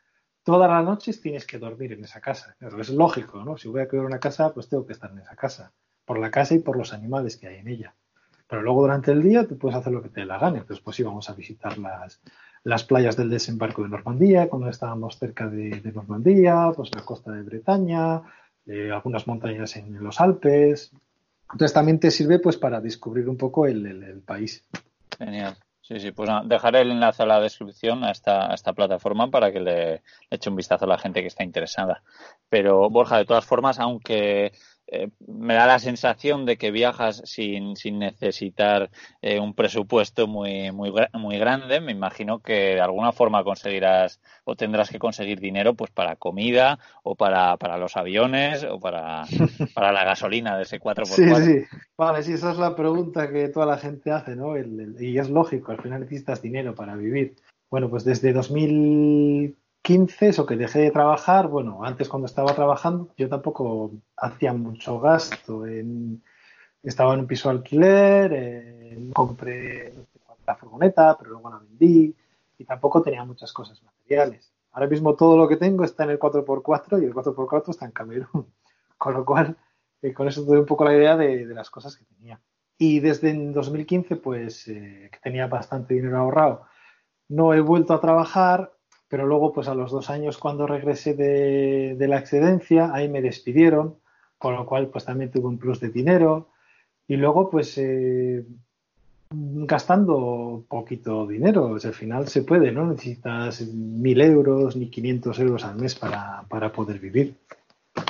todas 0.43 0.71
las 0.71 0.85
noches 0.85 1.21
tienes 1.21 1.47
que 1.47 1.59
dormir 1.59 1.93
en 1.93 2.05
esa 2.05 2.21
casa. 2.21 2.57
es 2.61 2.91
lógico, 2.91 3.45
¿no? 3.45 3.57
Si 3.57 3.69
voy 3.69 3.81
a 3.81 3.89
cuidar 3.89 4.07
una 4.07 4.21
casa, 4.21 4.55
pues 4.55 4.69
tengo 4.69 4.87
que 4.87 4.93
estar 4.93 5.11
en 5.11 5.19
esa 5.19 5.35
casa, 5.35 5.73
por 6.05 6.19
la 6.19 6.31
casa 6.31 6.55
y 6.55 6.61
por 6.61 6.77
los 6.77 6.93
animales 6.93 7.37
que 7.37 7.49
hay 7.49 7.57
en 7.57 7.69
ella. 7.69 7.95
Pero 8.49 8.63
luego 8.63 8.83
durante 8.83 9.11
el 9.11 9.23
día 9.23 9.47
tú 9.47 9.59
puedes 9.59 9.77
hacer 9.77 9.93
lo 9.93 10.03
que 10.03 10.09
te 10.09 10.25
la 10.25 10.39
gana. 10.39 10.59
Entonces, 10.59 10.83
pues 10.85 11.01
íbamos 11.01 11.29
a 11.29 11.35
visitar 11.35 11.77
las, 11.79 12.21
las 12.63 12.85
playas 12.85 13.17
del 13.17 13.29
desembarco 13.29 13.83
de 13.83 13.89
Normandía, 13.89 14.49
cuando 14.49 14.69
estábamos 14.69 15.19
cerca 15.19 15.49
de, 15.49 15.83
Normandía, 15.93 16.71
pues 16.77 16.95
la 16.95 17.03
costa 17.03 17.33
de 17.33 17.43
Bretaña, 17.43 18.23
eh, 18.67 18.93
algunas 18.93 19.27
montañas 19.27 19.75
en 19.77 20.03
los 20.03 20.21
Alpes. 20.21 20.93
Entonces 21.51 21.73
también 21.73 21.99
te 21.99 22.11
sirve 22.11 22.39
pues 22.39 22.57
para 22.57 22.81
descubrir 22.81 23.29
un 23.29 23.37
poco 23.37 23.67
el, 23.67 23.85
el 23.85 24.21
país. 24.21 24.65
Genial. 25.19 25.57
Sí, 25.89 26.01
sí, 26.01 26.11
pues 26.11 26.29
dejaré 26.47 26.81
el 26.81 26.91
enlace 26.91 27.23
a 27.23 27.27
la 27.27 27.41
descripción 27.41 28.03
a 28.03 28.11
esta, 28.11 28.73
plataforma 28.75 29.31
para 29.31 29.53
que 29.53 29.61
le 29.61 30.03
eche 30.31 30.51
un 30.51 30.57
vistazo 30.57 30.85
a 30.85 30.89
la 30.89 30.99
gente 30.99 31.21
que 31.21 31.29
está 31.29 31.45
interesada. 31.45 32.03
Pero, 32.49 32.91
Borja, 32.91 33.19
de 33.19 33.25
todas 33.25 33.45
formas, 33.47 33.79
aunque 33.79 34.53
eh, 34.89 35.09
me 35.27 35.55
da 35.55 35.67
la 35.67 35.79
sensación 35.81 36.45
de 36.45 36.57
que 36.57 36.71
viajas 36.71 37.23
sin, 37.25 37.75
sin 37.77 37.99
necesitar 37.99 38.91
eh, 39.21 39.41
un 39.41 39.53
presupuesto 39.55 40.29
muy, 40.29 40.71
muy, 40.71 40.93
muy 41.13 41.39
grande. 41.39 41.81
Me 41.81 41.93
imagino 41.93 42.39
que 42.39 42.75
de 42.75 42.81
alguna 42.81 43.13
forma 43.13 43.43
conseguirás 43.43 44.21
o 44.45 44.55
tendrás 44.55 44.91
que 44.91 45.01
conseguir 45.01 45.41
dinero 45.41 45.75
pues 45.75 45.91
para 45.91 46.15
comida 46.17 46.79
o 47.03 47.17
para, 47.17 47.57
para 47.57 47.79
los 47.79 47.97
aviones 47.97 48.65
o 48.65 48.79
para, 48.79 49.25
para 49.75 49.93
la 49.93 50.05
gasolina 50.05 50.57
de 50.57 50.63
ese 50.63 50.81
4x4. 50.81 51.07
Sí, 51.07 51.45
sí. 51.45 51.77
Vale, 51.97 52.23
sí, 52.23 52.35
esa 52.35 52.53
es 52.53 52.59
la 52.59 52.77
pregunta 52.77 53.31
que 53.31 53.49
toda 53.49 53.67
la 53.67 53.79
gente 53.79 54.13
hace, 54.13 54.37
¿no? 54.37 54.57
y 54.57 55.19
es 55.19 55.31
lógico, 55.31 55.73
al 55.73 55.83
final 55.83 56.01
necesitas 56.01 56.43
dinero 56.43 56.75
para 56.75 56.95
vivir. 56.95 57.35
Bueno, 57.71 57.91
pues 57.91 58.05
desde 58.05 58.33
2000 58.33 59.57
15 59.87 60.41
o 60.41 60.47
que 60.47 60.57
dejé 60.57 60.81
de 60.81 60.91
trabajar, 60.91 61.47
bueno, 61.47 61.85
antes 61.85 62.09
cuando 62.09 62.27
estaba 62.27 62.53
trabajando 62.57 63.15
yo 63.17 63.29
tampoco 63.29 63.93
hacía 64.17 64.53
mucho 64.53 64.99
gasto. 64.99 65.65
En, 65.65 66.25
estaba 66.83 67.15
en 67.15 67.21
un 67.21 67.27
piso 67.29 67.49
de 67.49 67.55
alquiler, 67.55 68.33
eh, 68.35 69.11
compré 69.15 69.95
la 70.45 70.57
furgoneta, 70.57 71.17
pero 71.17 71.31
luego 71.31 71.51
la 71.51 71.59
vendí 71.59 72.13
y 72.59 72.65
tampoco 72.65 73.01
tenía 73.01 73.25
muchas 73.25 73.53
cosas 73.53 73.81
materiales. 73.81 74.53
Ahora 74.73 74.89
mismo 74.89 75.15
todo 75.15 75.37
lo 75.37 75.47
que 75.47 75.57
tengo 75.57 75.85
está 75.85 76.03
en 76.03 76.11
el 76.11 76.19
4x4 76.19 77.01
y 77.01 77.05
el 77.05 77.15
4x4 77.15 77.69
está 77.69 77.85
en 77.85 77.93
Camerún. 77.93 78.53
Con 78.99 79.15
lo 79.15 79.25
cual, 79.25 79.57
eh, 80.03 80.13
con 80.13 80.27
eso 80.27 80.43
doy 80.43 80.59
un 80.59 80.67
poco 80.67 80.85
la 80.85 80.97
idea 80.97 81.17
de, 81.17 81.45
las 81.47 81.71
cosas 81.71 81.97
que 81.97 82.05
tenía. 82.07 82.41
Y 82.77 82.99
desde 82.99 83.33
2015, 83.53 84.17
pues, 84.17 84.67
eh, 84.67 85.11
que 85.13 85.19
tenía 85.23 85.47
bastante 85.47 85.95
dinero 85.95 86.19
ahorrado, 86.19 86.65
no 87.29 87.55
he 87.55 87.61
vuelto 87.61 87.93
a 87.95 88.01
trabajar 88.01 88.76
pero 89.09 89.27
luego 89.27 89.53
pues 89.53 89.69
a 89.69 89.75
los 89.75 89.91
dos 89.91 90.11
años 90.11 90.39
cuando 90.39 90.67
regresé 90.67 91.15
de, 91.15 92.07
la 92.09 92.19
excedencia, 92.19 92.91
ahí 92.93 93.09
me 93.09 93.23
despidieron, 93.23 93.97
con 94.39 94.55
lo 94.55 94.67
cual 94.67 94.89
pues 94.89 95.05
también 95.05 95.31
tuve 95.31 95.47
un 95.47 95.59
plus 95.59 95.81
de 95.81 95.91
dinero 95.91 96.49
y 97.09 97.17
luego 97.17 97.49
pues 97.49 97.79
eh, 97.79 98.45
gastando 99.31 100.65
poquito 100.69 101.27
dinero. 101.27 101.77
al 101.83 101.95
final 101.95 102.29
se 102.29 102.43
puede, 102.43 102.73
no 102.73 102.87
necesitas 102.87 103.61
mil 103.69 104.21
euros 104.21 104.77
ni 104.77 104.91
500 104.91 105.39
euros 105.41 105.65
al 105.65 105.77
mes 105.77 105.95
para, 105.95 106.45
para 106.49 106.73
poder 106.73 106.99
vivir 106.99 107.37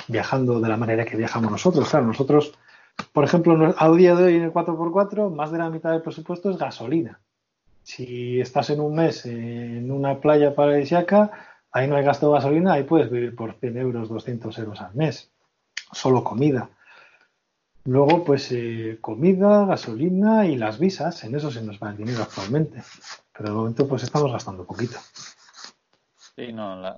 viajando 0.07 0.59
de 0.59 0.69
la 0.69 0.77
manera 0.77 1.05
que 1.05 1.17
viajamos 1.17 1.51
nosotros. 1.51 1.89
Claro, 1.89 2.07
nosotros, 2.07 2.53
por 3.13 3.23
ejemplo, 3.23 3.75
a 3.77 3.91
día 3.91 4.15
de 4.15 4.23
hoy 4.23 4.35
en 4.35 4.43
el 4.43 4.53
4x4, 4.53 5.33
más 5.33 5.51
de 5.51 5.59
la 5.59 5.69
mitad 5.69 5.91
del 5.91 6.01
presupuesto 6.01 6.49
es 6.49 6.57
gasolina. 6.57 7.19
Si 7.87 8.41
estás 8.41 8.69
en 8.71 8.81
un 8.81 8.95
mes 8.95 9.25
en 9.25 9.89
una 9.91 10.19
playa 10.19 10.53
paradisíaca, 10.53 11.31
ahí 11.71 11.87
no 11.87 11.95
hay 11.95 12.03
gasto 12.03 12.27
de 12.27 12.33
gasolina, 12.33 12.73
ahí 12.73 12.83
puedes 12.83 13.09
vivir 13.09 13.33
por 13.33 13.53
100 13.53 13.77
euros, 13.77 14.09
200 14.09 14.59
euros 14.59 14.81
al 14.81 14.93
mes. 14.93 15.31
Solo 15.93 16.21
comida. 16.21 16.69
Luego, 17.85 18.25
pues 18.25 18.51
eh, 18.51 18.97
comida, 18.99 19.65
gasolina 19.65 20.45
y 20.45 20.57
las 20.57 20.79
visas, 20.79 21.23
en 21.23 21.35
eso 21.35 21.49
se 21.49 21.61
nos 21.61 21.79
va 21.79 21.91
el 21.91 21.95
dinero 21.95 22.23
actualmente. 22.23 22.83
Pero 23.31 23.51
de 23.51 23.55
momento, 23.55 23.87
pues 23.87 24.03
estamos 24.03 24.33
gastando 24.33 24.65
poquito. 24.65 24.97
Sí, 26.35 26.51
no, 26.51 26.81
la, 26.81 26.97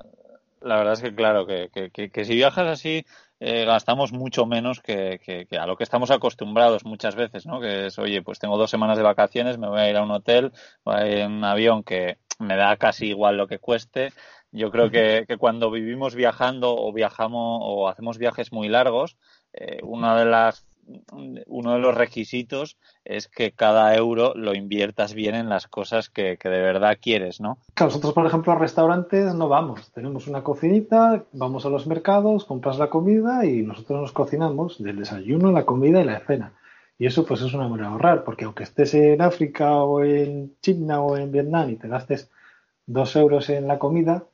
verdad 0.62 0.94
es 0.94 1.02
que 1.02 1.14
claro, 1.14 1.46
que, 1.46 1.70
que, 1.72 2.26
si 2.26 2.34
viajas 2.34 2.66
así, 2.68 3.06
eh, 3.40 3.66
gastamos 3.66 4.12
mucho 4.12 4.46
menos 4.46 4.82
que, 4.82 5.48
a 5.58 5.66
lo 5.66 5.78
que 5.78 5.84
estamos 5.84 6.12
acostumbrados 6.12 6.86
muchas 6.86 7.16
veces, 7.16 7.46
¿no? 7.46 7.60
Que 7.60 7.88
es, 7.88 7.98
oye, 7.98 8.22
pues 8.22 8.40
tengo 8.40 8.58
dos 8.58 8.70
semanas 8.70 8.98
de 8.98 9.04
vacaciones, 9.04 9.58
me 9.58 9.68
voy 9.68 9.80
a 9.80 9.90
ir 9.90 9.96
a 9.98 10.04
un 10.04 10.12
hotel, 10.12 10.52
voy 10.84 10.96
a 10.96 11.08
ir 11.08 11.18
en 11.20 11.32
un 11.32 11.44
avión 11.44 11.84
que 11.84 12.18
me 12.40 12.56
da 12.56 12.76
casi 12.78 13.08
igual 13.08 13.38
lo 13.38 13.48
que 13.48 13.60
cueste. 13.60 14.12
Yo 14.52 14.72
creo 14.72 14.90
que, 14.90 15.26
cuando 15.38 15.70
vivimos 15.70 16.16
viajando 16.16 16.76
o 16.76 16.92
viajamos 16.92 17.62
o 17.64 17.88
hacemos 17.88 18.18
viajes 18.18 18.52
muy 18.52 18.68
largos, 18.68 19.16
eh, 19.54 19.80
una 19.84 20.18
de 20.18 20.26
las 20.26 20.66
uno 21.48 21.74
de 21.74 21.80
los 21.80 21.96
requisitos 21.96 22.78
es 23.06 23.28
que 23.28 23.52
cada 23.52 23.96
euro 23.96 24.34
lo 24.36 24.56
inviertas 24.56 25.14
bien 25.14 25.36
en 25.36 25.50
las 25.50 25.68
cosas 25.68 26.10
que, 26.10 26.38
de 26.42 26.50
verdad 26.50 26.98
quieres, 27.02 27.40
¿no? 27.40 27.60
nosotros, 27.80 28.14
por 28.14 28.26
ejemplo, 28.26 28.52
a 28.52 28.56
restaurantes 28.56 29.34
no 29.34 29.48
vamos. 29.48 29.92
Tenemos 29.92 30.28
una 30.28 30.44
cocinita, 30.44 31.26
vamos 31.32 31.66
a 31.66 31.70
los 31.70 31.88
mercados, 31.88 32.46
compras 32.46 32.78
la 32.78 32.90
comida 32.90 33.46
y 33.46 33.62
nosotros 33.62 34.02
nos 34.02 34.12
cocinamos 34.12 34.82
del 34.82 34.98
desayuno, 34.98 35.52
la 35.52 35.66
comida 35.66 36.02
y 36.02 36.06
la 36.06 36.20
cena. 36.20 36.54
Y 36.98 37.06
eso 37.06 37.26
pues 37.26 37.42
es 37.42 37.54
una 37.54 37.68
manera 37.68 37.88
de 37.88 37.94
ahorrar, 37.94 38.24
porque 38.24 38.46
aunque 38.46 38.64
estés 38.64 38.94
en 38.94 39.22
África 39.22 39.76
o 39.76 40.04
en 40.04 40.56
China 40.62 41.02
o 41.02 41.18
en 41.18 41.32
Vietnam 41.32 41.70
y 41.70 41.78
te 41.78 41.88
gastes 41.88 42.30
dos 42.86 43.16
euros 43.16 43.50
en 43.50 43.68
la 43.68 43.80
comida, 43.80 44.26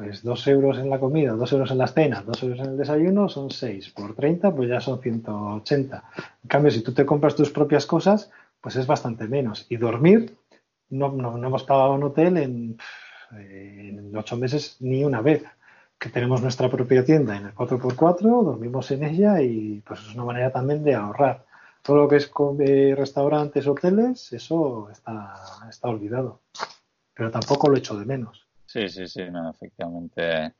pues 0.00 0.22
dos 0.22 0.46
euros 0.46 0.78
en 0.78 0.88
la 0.88 0.98
comida, 0.98 1.32
dos 1.32 1.52
euros 1.52 1.70
en 1.70 1.76
las 1.76 1.92
cenas, 1.92 2.24
dos 2.24 2.42
euros 2.42 2.60
en 2.60 2.70
el 2.70 2.78
desayuno 2.78 3.28
son 3.28 3.50
seis. 3.50 3.90
Por 3.90 4.14
30, 4.14 4.54
pues 4.54 4.70
ya 4.70 4.80
son 4.80 4.98
180. 4.98 6.04
En 6.42 6.48
cambio, 6.48 6.70
si 6.70 6.80
tú 6.80 6.94
te 6.94 7.04
compras 7.04 7.36
tus 7.36 7.50
propias 7.50 7.84
cosas, 7.84 8.30
pues 8.62 8.76
es 8.76 8.86
bastante 8.86 9.28
menos. 9.28 9.66
Y 9.68 9.76
dormir, 9.76 10.38
no, 10.88 11.12
no, 11.12 11.36
hemos 11.46 11.64
pagado 11.64 11.92
un 11.92 12.04
hotel 12.04 12.38
en, 12.38 12.78
en 13.32 14.16
ocho 14.16 14.38
meses 14.38 14.78
ni 14.80 15.04
una 15.04 15.20
vez. 15.20 15.44
Que 15.98 16.08
tenemos 16.08 16.40
nuestra 16.40 16.70
propia 16.70 17.04
tienda 17.04 17.36
en 17.36 17.48
el 17.48 17.54
4x4, 17.54 18.22
dormimos 18.22 18.90
en 18.92 19.04
ella 19.04 19.42
y 19.42 19.82
pues 19.86 20.00
es 20.00 20.14
una 20.14 20.24
manera 20.24 20.50
también 20.50 20.82
de 20.82 20.94
ahorrar. 20.94 21.44
Todo 21.82 21.96
lo 21.96 22.08
que 22.08 22.16
es 22.16 22.30
restaurantes, 22.96 23.66
hoteles, 23.66 24.32
eso 24.32 24.88
está, 24.90 25.34
está 25.68 25.88
olvidado. 25.88 26.40
Pero 27.12 27.30
tampoco 27.30 27.68
lo 27.68 27.76
echo 27.76 27.98
de 27.98 28.06
menos. 28.06 28.49
Sí, 28.72 28.88
sí, 28.88 29.08
sí, 29.08 29.22
no, 29.32 29.50
efectivamente. 29.50 30.54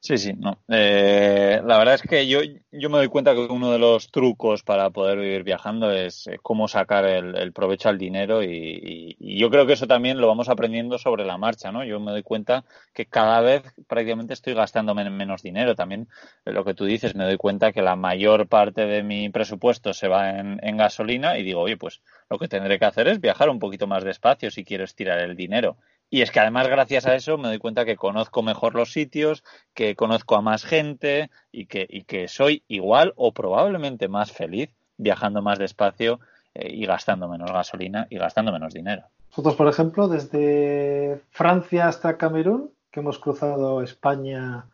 Sí, 0.00 0.16
sí, 0.18 0.32
no. 0.34 0.62
Eh, 0.68 1.60
la 1.64 1.78
verdad 1.78 1.94
es 1.96 2.02
que 2.02 2.28
yo, 2.28 2.38
yo 2.70 2.90
me 2.90 2.98
doy 2.98 3.08
cuenta 3.08 3.34
que 3.34 3.40
uno 3.40 3.72
de 3.72 3.80
los 3.80 4.12
trucos 4.12 4.62
para 4.62 4.90
poder 4.90 5.18
vivir 5.18 5.42
viajando 5.42 5.90
es 5.90 6.28
eh, 6.28 6.38
cómo 6.40 6.68
sacar 6.68 7.04
el, 7.06 7.52
provecho 7.52 7.88
al 7.88 7.98
dinero 7.98 8.44
y, 8.44 9.16
yo 9.18 9.50
creo 9.50 9.66
que 9.66 9.72
eso 9.72 9.88
también 9.88 10.20
lo 10.20 10.28
vamos 10.28 10.48
aprendiendo 10.48 10.98
sobre 10.98 11.24
la 11.24 11.38
marcha, 11.38 11.72
¿no? 11.72 11.84
Yo 11.84 11.98
me 11.98 12.12
doy 12.12 12.22
cuenta 12.22 12.64
que 12.94 13.06
cada 13.06 13.40
vez 13.40 13.62
prácticamente 13.88 14.34
estoy 14.34 14.54
gastando 14.54 14.94
menos 14.94 15.42
dinero. 15.42 15.74
También 15.74 16.08
eh, 16.44 16.52
lo 16.52 16.64
que 16.64 16.74
tú 16.74 16.84
dices, 16.84 17.16
me 17.16 17.24
doy 17.24 17.36
cuenta 17.36 17.72
que 17.72 17.82
la 17.82 17.96
mayor 17.96 18.46
parte 18.46 18.86
de 18.86 19.02
mi 19.02 19.28
presupuesto 19.30 19.92
se 19.92 20.06
va 20.06 20.38
en, 20.38 20.60
en 20.62 20.76
gasolina 20.76 21.36
y 21.36 21.42
digo, 21.42 21.62
oye, 21.62 21.76
pues 21.76 22.00
lo 22.30 22.38
que 22.38 22.46
tendré 22.46 22.78
que 22.78 22.84
hacer 22.84 23.08
es 23.08 23.20
viajar 23.20 23.50
un 23.50 23.58
poquito 23.58 23.88
más 23.88 24.04
despacio 24.04 24.52
si 24.52 24.64
quiero 24.64 24.84
estirar 24.84 25.18
el 25.18 25.34
dinero 25.34 25.76
y 26.10 26.22
es 26.22 26.30
que 26.30 26.40
además 26.40 26.68
gracias 26.68 27.06
a 27.06 27.14
eso 27.14 27.36
me 27.36 27.48
doy 27.48 27.58
cuenta 27.58 27.84
que 27.84 27.96
conozco 27.96 28.42
mejor 28.42 28.74
los 28.74 28.92
sitios, 28.92 29.44
que 29.74 29.94
conozco 29.94 30.36
a 30.36 30.42
más 30.42 30.64
gente 30.64 31.30
y 31.52 31.66
que, 31.66 32.28
soy 32.28 32.62
igual 32.68 33.12
o 33.16 33.32
probablemente 33.32 34.08
más 34.08 34.32
feliz 34.32 34.70
viajando 34.96 35.42
más 35.42 35.58
despacio 35.58 36.20
eh, 36.54 36.72
y 36.72 36.86
gastando 36.86 37.28
menos 37.28 37.52
gasolina 37.52 38.06
y 38.10 38.18
gastando 38.18 38.52
menos 38.52 38.74
dinero. 38.74 39.04
Nosotros, 39.30 39.54
por 39.54 39.68
ejemplo, 39.68 40.08
desde 40.08 41.20
Francia 41.30 41.86
hasta 41.86 42.16
Camerún, 42.16 42.72
que 42.90 43.00
hemos 43.00 43.18
cruzado 43.18 43.82
España, 43.82 44.66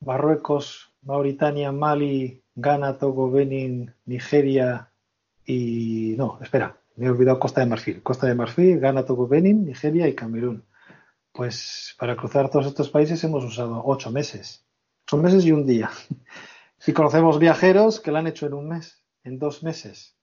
Marruecos, 0.00 0.92
Mauritania, 1.02 1.72
Mali, 1.72 2.42
Ghana, 2.54 2.98
Togo, 2.98 3.30
Benin, 3.30 3.94
Nigeria 4.04 4.90
y... 5.46 6.14
No, 6.18 6.38
espera, 6.42 6.79
me 7.00 7.06
he 7.06 7.10
olvidado 7.10 7.38
Costa 7.38 7.62
de 7.62 7.66
Marfil. 7.66 8.02
Costa 8.02 8.26
de 8.26 8.34
Marfil, 8.34 8.78
Ghana, 8.78 9.06
Togo, 9.06 9.26
Benin, 9.26 9.64
Nigeria 9.64 10.06
y 10.06 10.14
Camerún. 10.14 10.64
Pues 11.32 11.96
para 11.98 12.14
cruzar 12.14 12.50
todos 12.50 12.66
estos 12.66 12.90
países 12.90 13.24
hemos 13.24 13.42
usado 13.42 13.80
ocho 13.86 14.10
meses. 14.10 14.66
Ocho 15.06 15.16
meses 15.16 15.46
y 15.46 15.52
un 15.52 15.66
día. 15.66 15.90
Si 16.82 16.94
conocemos 16.94 17.38
viajeros 17.38 18.00
que 18.00 18.10
lo 18.10 18.16
han 18.16 18.26
hecho 18.26 18.46
en 18.46 18.54
un 18.54 18.68
mes, 18.68 19.04
en 19.22 19.38
dos 19.38 19.62
meses. 19.62 20.16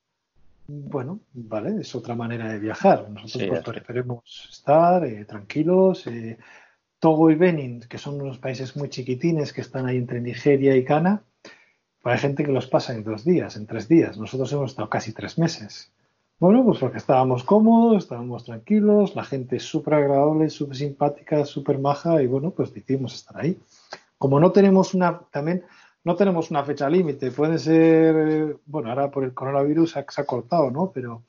Bueno, 0.65 1.19
vale, 1.31 1.81
es 1.81 1.93
otra 1.93 2.15
manera 2.15 2.51
de 2.51 2.57
viajar. 2.57 3.07
Nosotros 3.11 3.47
pues, 3.47 3.63
preferimos 3.63 4.47
estar 4.49 5.05
eh, 5.05 5.23
tranquilos. 5.25 6.07
Eh, 6.07 6.39
Togo 6.97 7.29
y 7.29 7.35
Benin, 7.35 7.81
que 7.81 7.99
son 7.99 8.19
unos 8.19 8.39
países 8.39 8.75
muy 8.75 8.89
chiquitines 8.89 9.53
que 9.53 9.61
están 9.61 9.85
ahí 9.85 9.97
entre 9.97 10.19
Nigeria 10.19 10.75
y 10.75 10.81
Ghana, 10.81 11.21
pues 12.01 12.13
hay 12.13 12.19
gente 12.19 12.43
que 12.43 12.51
los 12.51 12.65
pasa 12.65 12.95
en 12.95 13.03
dos 13.03 13.23
días, 13.23 13.55
en 13.55 13.67
tres 13.67 13.87
días. 13.87 14.17
Nosotros 14.17 14.51
hemos 14.51 14.71
estado 14.71 14.89
casi 14.89 15.13
tres 15.13 15.37
meses. 15.37 15.91
Bueno, 16.39 16.63
pues 16.63 16.77
porque 16.77 16.99
estábamos 16.99 17.43
cómodos, 17.43 18.03
estábamos 18.03 18.43
tranquilos, 18.43 19.15
la 19.15 19.23
gente 19.23 19.55
es 19.55 19.63
súper 19.63 19.95
agradable, 19.95 20.51
súper 20.51 20.77
simpática, 20.77 21.45
súper 21.45 21.79
maja 21.79 22.21
y 22.21 22.27
bueno, 22.27 22.51
pues 22.51 22.71
decidimos 22.71 23.15
estar 23.15 23.41
ahí. 23.41 23.59
Como 24.19 24.39
no 24.39 24.51
tenemos 24.51 24.93
una, 24.93 25.19
también 25.31 25.63
no 26.03 26.15
tenemos 26.15 26.51
una 26.51 26.63
fecha 26.63 26.87
límite, 26.91 27.31
puede 27.31 27.57
ser, 27.57 28.59
bueno, 28.67 28.89
ahora 28.89 29.09
por 29.09 29.23
el 29.23 29.33
coronavirus 29.33 29.91
se 29.93 29.99
ha, 29.99 30.05
se 30.07 30.21
ha 30.21 30.25
cortado, 30.25 30.69
¿no? 30.69 30.91
Pero 30.93 31.23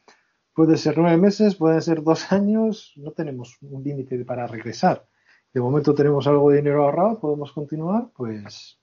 puede 0.52 0.76
ser 0.76 0.98
nueve 0.98 1.16
meses, 1.16 1.54
puede 1.54 1.80
ser 1.80 2.02
dos 2.02 2.30
años, 2.32 2.92
no 2.96 3.12
tenemos 3.12 3.56
un 3.62 3.82
límite 3.82 4.22
para 4.26 4.46
regresar. 4.46 5.06
De 5.54 5.60
momento 5.62 5.94
tenemos 5.94 6.26
algo 6.26 6.50
de 6.50 6.58
dinero 6.58 6.84
ahorrado, 6.84 7.18
podemos 7.18 7.52
continuar, 7.52 8.10
pues 8.14 8.78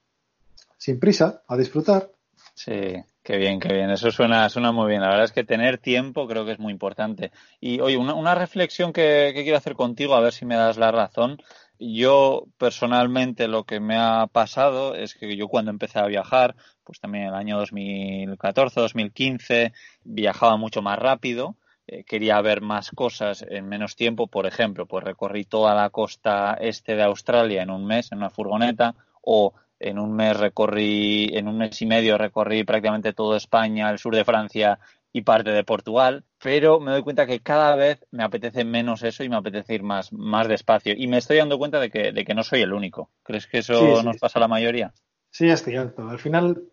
sin 0.78 1.00
prisa, 1.00 1.44
a 1.48 1.56
disfrutar. 1.56 2.12
Sí, 2.56 2.96
Qué 3.26 3.38
bien, 3.38 3.60
qué 3.60 3.74
bien. 3.74 3.90
Eso 3.90 4.12
suena, 4.12 4.48
suena 4.50 4.72
muy 4.72 4.88
bien. 4.88 5.02
La 5.02 5.08
verdad 5.08 5.26
es 5.26 5.32
que 5.32 5.44
tener 5.44 5.80
tiempo 5.80 6.28
creo 6.28 6.46
que 6.46 6.52
es 6.52 6.60
muy 6.60 6.72
importante. 6.72 7.32
Y 7.60 7.80
oye, 7.80 7.98
una, 7.98 8.36
reflexión 8.36 8.94
que, 8.94 9.32
quiero 9.34 9.58
hacer 9.58 9.74
contigo, 9.74 10.14
a 10.14 10.20
ver 10.20 10.32
si 10.32 10.46
me 10.46 10.56
das 10.56 10.78
la 10.78 10.92
razón. 10.92 11.42
Yo 11.80 12.46
personalmente 12.60 13.48
lo 13.48 13.64
que 13.64 13.80
me 13.80 13.98
ha 13.98 14.28
pasado 14.28 14.94
es 14.94 15.16
que 15.16 15.36
yo 15.36 15.48
cuando 15.48 15.72
empecé 15.72 15.98
a 15.98 16.06
viajar, 16.06 16.56
pues 16.84 17.00
también 17.00 17.24
en 17.24 17.30
el 17.30 17.36
año 17.36 17.58
2014, 17.58 18.80
2015, 18.80 19.74
viajaba 20.04 20.56
mucho 20.58 20.84
más 20.84 21.00
rápido. 21.00 21.56
Eh, 21.88 22.04
quería 22.04 22.40
ver 22.42 22.62
más 22.62 22.92
cosas 22.92 23.44
en 23.50 23.68
menos 23.68 23.96
tiempo. 23.96 24.28
Por 24.28 24.46
ejemplo, 24.46 24.86
pues 24.86 25.04
recorrí 25.04 25.46
toda 25.46 25.74
la 25.74 25.90
costa 25.90 26.60
este 26.62 26.96
de 26.96 27.02
Australia 27.02 27.64
en 27.64 27.72
un 27.72 27.88
mes 27.88 28.12
en 28.12 28.20
una 28.20 28.30
furgoneta 28.30 28.94
o 29.24 29.56
en 29.80 30.00
un 30.00 30.14
mes 30.16 30.38
recorrí, 30.38 31.30
en 31.34 31.48
un 31.48 31.58
mes 31.58 31.82
y 31.82 31.86
medio 31.86 32.18
recorrí 32.18 32.64
prácticamente 32.64 33.14
toda 33.14 33.38
España, 33.38 33.90
el 33.90 34.00
sur 34.00 34.16
de 34.16 34.26
Francia 34.26 34.80
y 35.16 35.22
parte 35.22 35.52
de 35.52 35.64
Portugal, 35.64 36.26
pero 36.44 36.82
me 36.82 36.92
doy 36.92 37.02
cuenta 37.02 37.26
que 37.26 37.40
cada 37.40 37.76
vez 37.78 38.06
me 38.12 38.24
apetece 38.24 38.66
menos 38.66 39.02
eso 39.02 39.24
y 39.24 39.30
me 39.30 39.38
apetece 39.38 39.76
ir 39.76 39.82
más, 39.82 40.12
más 40.12 40.50
despacio. 40.50 40.94
Y 40.94 41.08
me 41.08 41.20
estoy 41.20 41.38
dando 41.38 41.58
cuenta 41.58 41.80
de 41.80 41.90
que, 41.90 42.12
de 42.12 42.26
que 42.26 42.34
no 42.34 42.44
soy 42.44 42.62
el 42.62 42.74
único. 42.74 43.12
¿Crees 43.24 43.48
que 43.48 43.60
eso 43.60 44.04
nos 44.04 44.18
pasa 44.18 44.40
a 44.40 44.42
la 44.42 44.50
mayoría? 44.50 44.94
Sí, 45.30 45.48
es 45.48 45.64
cierto. 45.64 46.10
Al 46.10 46.20
final, 46.20 46.64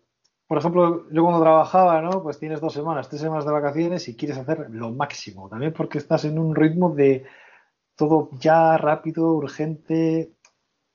por 0.45 0.57
ejemplo, 0.57 1.09
yo 1.09 1.23
cuando 1.23 1.41
trabajaba, 1.41 2.01
¿no? 2.01 2.21
Pues 2.21 2.37
tienes 2.37 2.59
dos 2.59 2.73
semanas, 2.73 3.07
tres 3.07 3.21
semanas 3.21 3.45
de 3.45 3.53
vacaciones 3.53 4.09
y 4.09 4.15
quieres 4.17 4.37
hacer 4.37 4.67
lo 4.71 4.91
máximo. 4.91 5.47
También 5.47 5.71
porque 5.71 5.97
estás 5.97 6.25
en 6.25 6.37
un 6.37 6.53
ritmo 6.53 6.93
de 6.93 7.25
todo 7.95 8.29
ya 8.39 8.77
rápido, 8.77 9.31
urgente, 9.31 10.32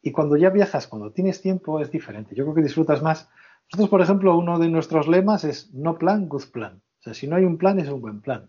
y 0.09 0.13
cuando 0.13 0.39
ya 0.39 0.49
viajas, 0.49 0.87
cuando 0.87 1.13
tienes 1.13 1.43
tiempo, 1.43 1.81
es 1.81 1.91
diferente. 1.91 2.35
Yo 2.35 2.45
creo 2.45 2.55
que 2.55 2.63
disfrutas 2.63 3.03
más. 3.03 3.29
Nosotros, 3.71 3.91
por 3.91 4.01
ejemplo, 4.01 4.39
uno 4.39 4.59
de 4.59 4.71
nuestros 4.71 5.07
lemas 5.07 5.45
es 5.45 5.71
no 5.75 5.99
plan, 5.99 6.29
good 6.29 6.45
plan. 6.51 6.81
O 7.01 7.03
sea, 7.03 7.13
si 7.13 7.27
no 7.29 7.37
hay 7.37 7.45
un 7.45 7.59
plan, 7.59 7.79
es 7.79 7.91
un 7.91 8.01
buen 8.01 8.23
plan. 8.23 8.49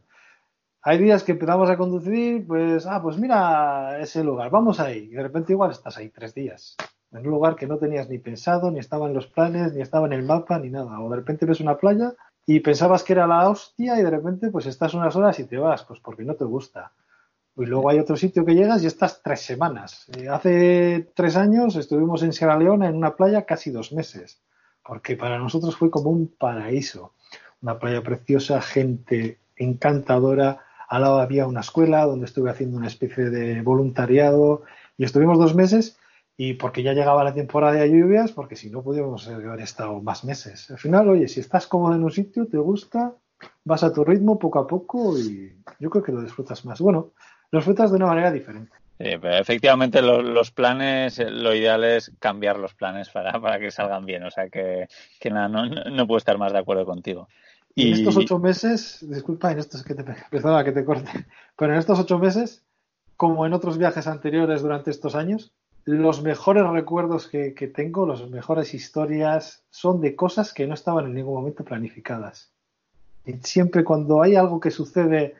Hay 0.81 0.99
días 0.99 1.23
que 1.23 1.33
empezamos 1.33 1.69
a 1.69 1.75
conducir, 1.75 2.47
pues, 2.47 2.85
ah, 2.87 3.01
pues 3.01 3.17
mira 3.17 3.99
ese 3.99 4.23
lugar, 4.23 4.49
vamos 4.49 4.79
ahí. 4.79 5.09
Y 5.11 5.15
de 5.15 5.21
repente 5.21 5.51
igual 5.51 5.71
estás 5.71 5.97
ahí 5.97 6.07
tres 6.07 6.33
días. 6.33 6.77
En 7.11 7.25
un 7.25 7.31
lugar 7.31 7.57
que 7.57 7.67
no 7.67 7.77
tenías 7.77 8.09
ni 8.09 8.19
pensado, 8.19 8.71
ni 8.71 8.79
estaba 8.79 9.07
en 9.07 9.13
los 9.13 9.27
planes, 9.27 9.73
ni 9.73 9.81
estaba 9.81 10.07
en 10.07 10.13
el 10.13 10.23
mapa, 10.23 10.59
ni 10.59 10.69
nada. 10.69 11.01
O 11.01 11.09
de 11.09 11.17
repente 11.17 11.45
ves 11.45 11.59
una 11.59 11.75
playa 11.75 12.13
y 12.45 12.61
pensabas 12.61 13.03
que 13.03 13.11
era 13.11 13.27
la 13.27 13.49
hostia 13.49 13.99
y 13.99 14.03
de 14.03 14.09
repente 14.09 14.49
pues 14.49 14.65
estás 14.65 14.93
unas 14.93 15.13
horas 15.17 15.37
y 15.39 15.43
te 15.43 15.57
vas, 15.57 15.83
pues 15.83 15.99
porque 15.99 16.23
no 16.23 16.35
te 16.35 16.45
gusta. 16.45 16.93
Y 17.59 17.65
luego 17.65 17.89
hay 17.89 17.99
otro 17.99 18.15
sitio 18.15 18.45
que 18.45 18.55
llegas 18.55 18.81
y 18.83 18.87
estás 18.87 19.21
tres 19.21 19.41
semanas. 19.41 20.05
Eh, 20.17 20.29
hace 20.29 21.11
tres 21.13 21.35
años 21.35 21.75
estuvimos 21.75 22.23
en 22.23 22.31
Sierra 22.31 22.57
Leona 22.57 22.87
en 22.87 22.95
una 22.95 23.17
playa 23.17 23.45
casi 23.45 23.69
dos 23.69 23.91
meses, 23.91 24.41
porque 24.81 25.17
para 25.17 25.37
nosotros 25.37 25.75
fue 25.75 25.91
como 25.91 26.09
un 26.09 26.27
paraíso. 26.27 27.13
Una 27.61 27.77
playa 27.77 28.01
preciosa, 28.01 28.61
gente 28.61 29.39
encantadora. 29.57 30.59
Al 30.87 31.01
lado 31.01 31.19
había 31.19 31.47
una 31.47 31.59
escuela 31.59 32.05
donde 32.05 32.27
estuve 32.27 32.49
haciendo 32.49 32.77
una 32.77 32.87
especie 32.87 33.29
de 33.29 33.61
voluntariado 33.61 34.63
y 34.97 35.03
estuvimos 35.03 35.37
dos 35.37 35.53
meses 35.53 35.97
y 36.37 36.53
porque 36.53 36.81
ya 36.81 36.93
llegaba 36.93 37.25
la 37.25 37.33
temporada 37.33 37.73
de 37.73 37.89
lluvias, 37.89 38.31
porque 38.31 38.55
si 38.55 38.69
no 38.69 38.81
podíamos 38.81 39.27
haber 39.27 39.59
estado 39.59 40.01
más 40.01 40.23
meses. 40.23 40.71
Al 40.71 40.77
final, 40.77 41.09
oye, 41.09 41.27
si 41.27 41.41
estás 41.41 41.67
cómodo 41.67 41.93
en 41.93 42.05
un 42.05 42.11
sitio, 42.11 42.47
te 42.47 42.57
gusta, 42.57 43.13
vas 43.65 43.83
a 43.83 43.91
tu 43.91 44.05
ritmo 44.05 44.39
poco 44.39 44.59
a 44.59 44.65
poco 44.65 45.19
y 45.19 45.61
yo 45.77 45.89
creo 45.89 46.01
que 46.01 46.13
lo 46.13 46.21
disfrutas 46.21 46.63
más. 46.63 46.79
Bueno, 46.79 47.11
lo 47.51 47.59
disfrutas 47.59 47.91
de 47.91 47.97
una 47.97 48.07
manera 48.07 48.31
diferente. 48.31 48.71
efectivamente, 48.99 50.01
los, 50.01 50.51
planes, 50.51 51.19
eh, 51.19 51.29
lo 51.29 51.53
ideal 51.55 51.83
es 51.83 52.11
cambiar 52.19 52.57
los 52.57 52.73
planes 52.73 53.09
para, 53.09 53.39
para 53.39 53.59
que 53.59 53.71
salgan 53.71 54.05
bien. 54.05 54.23
O 54.23 54.31
sea 54.31 54.49
que, 54.49 54.87
que 55.19 55.29
nada, 55.29 55.47
no, 55.47 55.65
no, 55.65 56.07
puedo 56.07 56.17
estar 56.17 56.37
más 56.37 56.53
de 56.53 56.59
acuerdo 56.59 56.85
contigo. 56.85 57.27
Y 57.75 57.89
en 57.89 57.93
estos 57.99 58.17
ocho 58.17 58.39
meses, 58.39 59.05
disculpa, 59.07 59.51
en 59.51 59.59
estos 59.59 59.83
que 59.83 59.95
te, 59.95 60.03
perdona 60.29 60.63
que 60.63 60.71
te 60.71 60.83
corte, 60.83 61.25
pero 61.57 61.73
en 61.73 61.79
estos 61.79 61.99
ocho 61.99 62.19
meses, 62.19 62.63
como 63.15 63.45
en 63.45 63.53
otros 63.53 63.77
viajes 63.77 64.07
anteriores 64.07 64.61
durante 64.61 64.91
estos 64.91 65.15
años, 65.15 65.53
los 65.85 66.21
mejores 66.21 66.67
recuerdos 66.67 67.27
que, 67.27 67.71
tengo, 67.73 68.05
las 68.05 68.27
mejores 68.29 68.73
historias, 68.73 69.63
son 69.69 70.01
de 70.01 70.15
cosas 70.15 70.53
que 70.53 70.67
no 70.67 70.73
estaban 70.73 71.05
en 71.05 71.13
ningún 71.13 71.35
momento 71.35 71.63
planificadas. 71.63 72.51
Y 73.25 73.33
siempre 73.41 73.83
cuando 73.83 74.21
hay 74.21 74.35
algo 74.35 74.59
que 74.59 74.71
sucede 74.71 75.35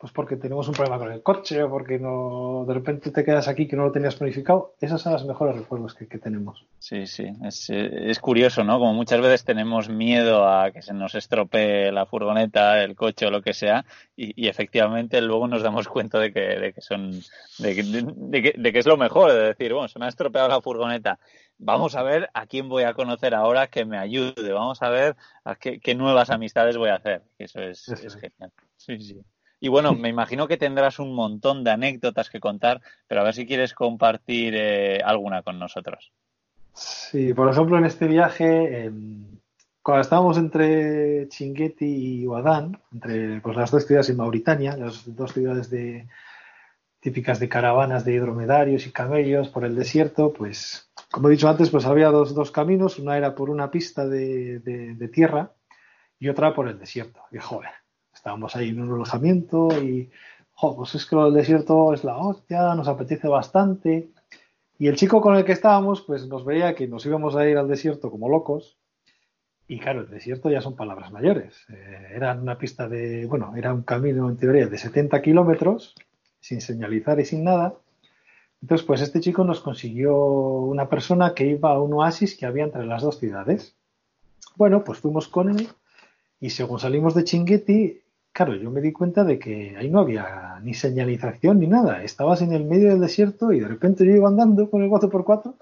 pues 0.00 0.14
porque 0.14 0.36
tenemos 0.36 0.66
un 0.66 0.72
problema 0.72 0.98
con 0.98 1.12
el 1.12 1.22
coche 1.22 1.62
o 1.62 1.68
porque 1.68 1.98
no 1.98 2.64
de 2.66 2.72
repente 2.72 3.10
te 3.10 3.22
quedas 3.22 3.48
aquí 3.48 3.68
que 3.68 3.76
no 3.76 3.84
lo 3.84 3.92
tenías 3.92 4.16
planificado, 4.16 4.72
esos 4.80 5.02
son 5.02 5.12
los 5.12 5.26
mejores 5.26 5.54
recuerdos 5.54 5.92
que, 5.92 6.06
tenemos. 6.18 6.64
Sí, 6.78 7.06
sí, 7.06 7.30
es, 7.44 8.18
curioso, 8.18 8.64
¿no? 8.64 8.78
Como 8.78 8.94
muchas 8.94 9.20
veces 9.20 9.44
tenemos 9.44 9.90
miedo 9.90 10.48
a 10.48 10.70
que 10.70 10.80
se 10.80 10.94
nos 10.94 11.14
estropee 11.14 11.92
la 11.92 12.06
furgoneta, 12.06 12.82
el 12.82 12.96
coche 12.96 13.26
o 13.26 13.30
lo 13.30 13.42
que 13.42 13.52
sea, 13.52 13.84
y, 14.16 14.48
efectivamente 14.48 15.20
luego 15.20 15.46
nos 15.48 15.62
damos 15.62 15.86
cuenta 15.86 16.18
de 16.18 16.32
que, 16.32 16.40
de 16.40 16.72
que 16.72 16.80
son, 16.80 17.10
de 17.58 17.74
que, 17.74 17.82
de, 17.82 18.72
que, 18.72 18.78
es 18.78 18.86
lo 18.86 18.96
mejor, 18.96 19.32
de 19.32 19.48
decir, 19.48 19.74
bueno, 19.74 19.88
se 19.88 19.98
me 19.98 20.06
ha 20.06 20.08
estropeado 20.08 20.48
la 20.48 20.62
furgoneta, 20.62 21.18
vamos 21.58 21.94
a 21.94 22.02
ver 22.02 22.30
a 22.32 22.46
quién 22.46 22.70
voy 22.70 22.84
a 22.84 22.94
conocer 22.94 23.34
ahora 23.34 23.66
que 23.66 23.84
me 23.84 23.98
ayude, 23.98 24.50
vamos 24.50 24.80
a 24.80 24.88
ver 24.88 25.16
a 25.44 25.56
qué, 25.56 25.94
nuevas 25.94 26.30
amistades 26.30 26.78
voy 26.78 26.88
a 26.88 26.94
hacer. 26.94 27.22
Eso 27.38 27.60
es, 27.60 27.86
es 27.86 28.14
genial. 28.14 28.50
Sí, 28.78 28.98
sí. 28.98 29.20
Y 29.60 29.68
bueno, 29.68 29.94
me 29.94 30.08
imagino 30.08 30.48
que 30.48 30.56
tendrás 30.56 30.98
un 30.98 31.14
montón 31.14 31.62
de 31.62 31.70
anécdotas 31.70 32.30
que 32.30 32.40
contar, 32.40 32.80
pero 33.06 33.20
a 33.20 33.24
ver 33.24 33.34
si 33.34 33.46
quieres 33.46 33.74
compartir 33.74 34.54
eh, 34.56 35.00
alguna 35.04 35.42
con 35.42 35.58
nosotros. 35.58 36.10
Sí, 36.72 37.34
por 37.34 37.50
ejemplo, 37.50 37.76
en 37.78 37.84
este 37.84 38.06
viaje, 38.06 38.84
em, 38.84 39.38
cuando 39.82 40.02
estábamos 40.02 40.38
entre 40.38 41.28
Chinguetti 41.28 42.22
y 42.22 42.26
Wadán, 42.26 42.80
entre 42.92 43.40
pues, 43.40 43.56
las 43.56 43.70
dos 43.70 43.86
ciudades 43.86 44.08
en 44.08 44.16
Mauritania, 44.16 44.76
las 44.76 45.14
dos 45.14 45.32
ciudades 45.32 45.68
de, 45.68 46.06
típicas 47.00 47.40
de 47.40 47.48
caravanas 47.48 48.04
de 48.04 48.18
dromedarios 48.20 48.86
y 48.86 48.92
camellos 48.92 49.48
por 49.48 49.64
el 49.64 49.74
desierto, 49.74 50.32
pues, 50.32 50.90
como 51.10 51.28
he 51.28 51.32
dicho 51.32 51.48
antes, 51.48 51.70
pues 51.70 51.86
había 51.86 52.08
dos, 52.08 52.34
dos 52.34 52.50
caminos, 52.50 52.98
una 52.98 53.16
era 53.16 53.34
por 53.34 53.50
una 53.50 53.70
pista 53.70 54.06
de, 54.06 54.60
de 54.60 55.08
tierra 55.08 55.52
y 56.20 56.28
otra 56.28 56.54
por 56.54 56.68
el 56.68 56.78
desierto. 56.78 57.20
Y 57.32 57.38
joder, 57.38 57.70
estábamos 58.20 58.54
ahí 58.54 58.68
en 58.68 58.82
un 58.82 58.92
alojamiento 58.92 59.68
y, 59.82 60.10
pues 60.60 60.94
es 60.94 61.06
que 61.06 61.16
del 61.16 61.32
desierto 61.32 61.94
es 61.94 62.04
la 62.04 62.18
hostia, 62.18 62.74
nos 62.74 62.86
apetece 62.86 63.28
bastante. 63.28 64.10
Y 64.78 64.88
el 64.88 64.96
chico 64.96 65.22
con 65.22 65.36
el 65.36 65.44
que 65.46 65.52
estábamos, 65.52 66.02
pues 66.02 66.26
nos 66.26 66.44
veía 66.44 66.74
que 66.74 66.86
nos 66.86 67.06
íbamos 67.06 67.34
a 67.34 67.48
ir 67.48 67.56
al 67.56 67.66
desierto 67.66 68.10
como 68.10 68.28
locos. 68.28 68.76
Y 69.68 69.78
claro, 69.78 70.02
el 70.02 70.10
desierto 70.10 70.50
ya 70.50 70.60
son 70.60 70.76
palabras 70.76 71.10
mayores. 71.12 71.64
Eh, 71.70 72.12
era 72.14 72.34
una 72.34 72.58
pista 72.58 72.88
de, 72.88 73.24
bueno, 73.24 73.54
era 73.56 73.72
un 73.72 73.84
camino 73.84 74.28
en 74.28 74.36
teoría 74.36 74.66
de 74.66 74.76
70 74.76 75.22
kilómetros, 75.22 75.94
sin 76.40 76.60
señalizar 76.60 77.18
y 77.20 77.24
sin 77.24 77.44
nada. 77.44 77.74
Entonces, 78.60 78.86
pues 78.86 79.00
este 79.00 79.20
chico 79.20 79.44
nos 79.44 79.60
consiguió 79.60 80.14
una 80.14 80.90
persona 80.90 81.32
que 81.32 81.46
iba 81.46 81.70
a 81.70 81.80
un 81.80 81.94
oasis 81.94 82.36
que 82.36 82.44
había 82.44 82.64
entre 82.64 82.84
las 82.84 83.02
dos 83.02 83.18
ciudades. 83.18 83.76
Bueno, 84.56 84.84
pues 84.84 84.98
fuimos 84.98 85.26
con 85.26 85.48
él 85.48 85.68
y 86.38 86.50
según 86.50 86.80
salimos 86.80 87.14
de 87.14 87.24
Chinguetti, 87.24 88.02
claro, 88.32 88.54
yo 88.54 88.70
me 88.70 88.80
di 88.80 88.92
cuenta 88.92 89.24
de 89.24 89.38
que 89.38 89.76
ahí 89.76 89.90
no 89.90 90.00
había 90.00 90.58
ni 90.62 90.74
señalización 90.74 91.60
ni 91.60 91.66
nada. 91.66 92.02
Estabas 92.02 92.42
en 92.42 92.52
el 92.52 92.64
medio 92.64 92.90
del 92.90 93.00
desierto 93.00 93.52
y 93.52 93.60
de 93.60 93.68
repente 93.68 94.04
yo 94.04 94.12
iba 94.12 94.28
andando 94.28 94.70
con 94.70 94.82
el 94.82 94.90
4x4 94.90 95.56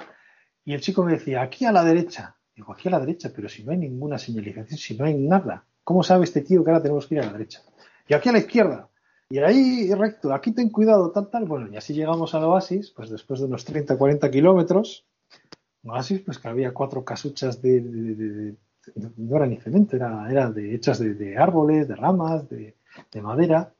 y 0.65 0.75
el 0.75 0.81
chico 0.81 1.03
me 1.03 1.13
decía, 1.13 1.43
aquí 1.43 1.65
a 1.65 1.73
la 1.73 1.85
derecha. 1.85 2.37
Digo, 2.55 2.73
aquí 2.73 2.89
a 2.89 2.93
la 2.93 3.01
derecha, 3.01 3.31
pero 3.35 3.49
si 3.49 3.65
no 3.65 3.73
hay 3.73 3.79
ninguna 3.79 4.19
señalización, 4.19 4.79
si 4.79 4.97
no 4.97 5.05
hay 5.05 5.15
nada. 5.15 5.65
¿Cómo 5.85 6.03
sabe 6.03 6.25
este 6.25 6.43
tío 6.43 6.63
que 6.63 6.71
ahora 6.71 6.83
tenemos 6.83 7.07
que 7.07 7.15
ir 7.15 7.23
a 7.23 7.27
la 7.27 7.33
derecha? 7.33 7.63
Y 8.07 8.15
aquí 8.15 8.29
a 8.29 8.33
la 8.33 8.39
izquierda. 8.39 8.89
Y 9.31 9.39
ahí 9.39 9.93
recto, 9.95 10.33
aquí 10.33 10.53
ten 10.53 10.71
cuidado, 10.71 11.11
tal, 11.11 11.31
tal. 11.31 11.45
Bueno, 11.45 11.69
y 11.73 11.77
así 11.77 11.95
llegamos 11.95 12.35
al 12.35 12.45
oasis, 12.45 12.91
pues 12.91 13.11
después 13.11 13.41
de 13.41 13.47
unos 13.47 13.65
30, 13.65 13.97
40 13.97 14.31
kilómetros. 14.31 15.07
Oasis, 15.85 16.21
pues 16.21 16.39
que 16.39 16.49
había 16.49 16.73
cuatro 16.73 17.05
casuchas 17.05 17.63
de 17.63 18.57
no 19.17 19.37
era 19.37 19.47
ni 19.47 19.57
cemento, 19.57 19.97
era, 19.97 20.31
era 20.31 20.51
de, 20.51 20.75
hechas 20.75 20.99
de, 20.99 21.37
árboles, 21.37 21.89
de 21.89 21.97
ramas, 21.97 22.49
de, 22.49 22.75
madera. 23.23 23.73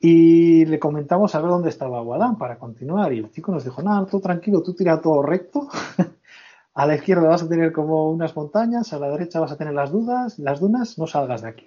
Y 0.00 0.64
le 0.66 0.78
comentamos 0.78 1.34
a 1.34 1.40
ver 1.40 1.50
dónde 1.50 1.70
estaba 1.70 2.00
Guadán 2.00 2.38
para 2.38 2.58
continuar. 2.58 3.12
Y 3.12 3.18
el 3.18 3.30
chico 3.30 3.52
nos 3.52 3.64
dijo, 3.64 3.82
nada, 3.82 4.06
todo 4.06 4.20
tranquilo, 4.20 4.62
tú 4.62 4.74
tira 4.74 5.00
todo 5.00 5.22
recto. 5.22 5.68
a 6.74 6.86
la 6.86 6.94
izquierda 6.94 7.28
vas 7.28 7.42
a 7.42 7.48
tener 7.48 7.72
como 7.72 8.10
unas 8.10 8.36
montañas, 8.36 8.92
a 8.92 8.98
la 8.98 9.10
derecha 9.10 9.40
vas 9.40 9.52
a 9.52 9.56
tener 9.56 9.74
las 9.74 9.90
dudas, 9.90 10.38
las 10.38 10.60
dunas, 10.60 10.98
no 10.98 11.06
salgas 11.06 11.42
de 11.42 11.48
aquí. 11.48 11.64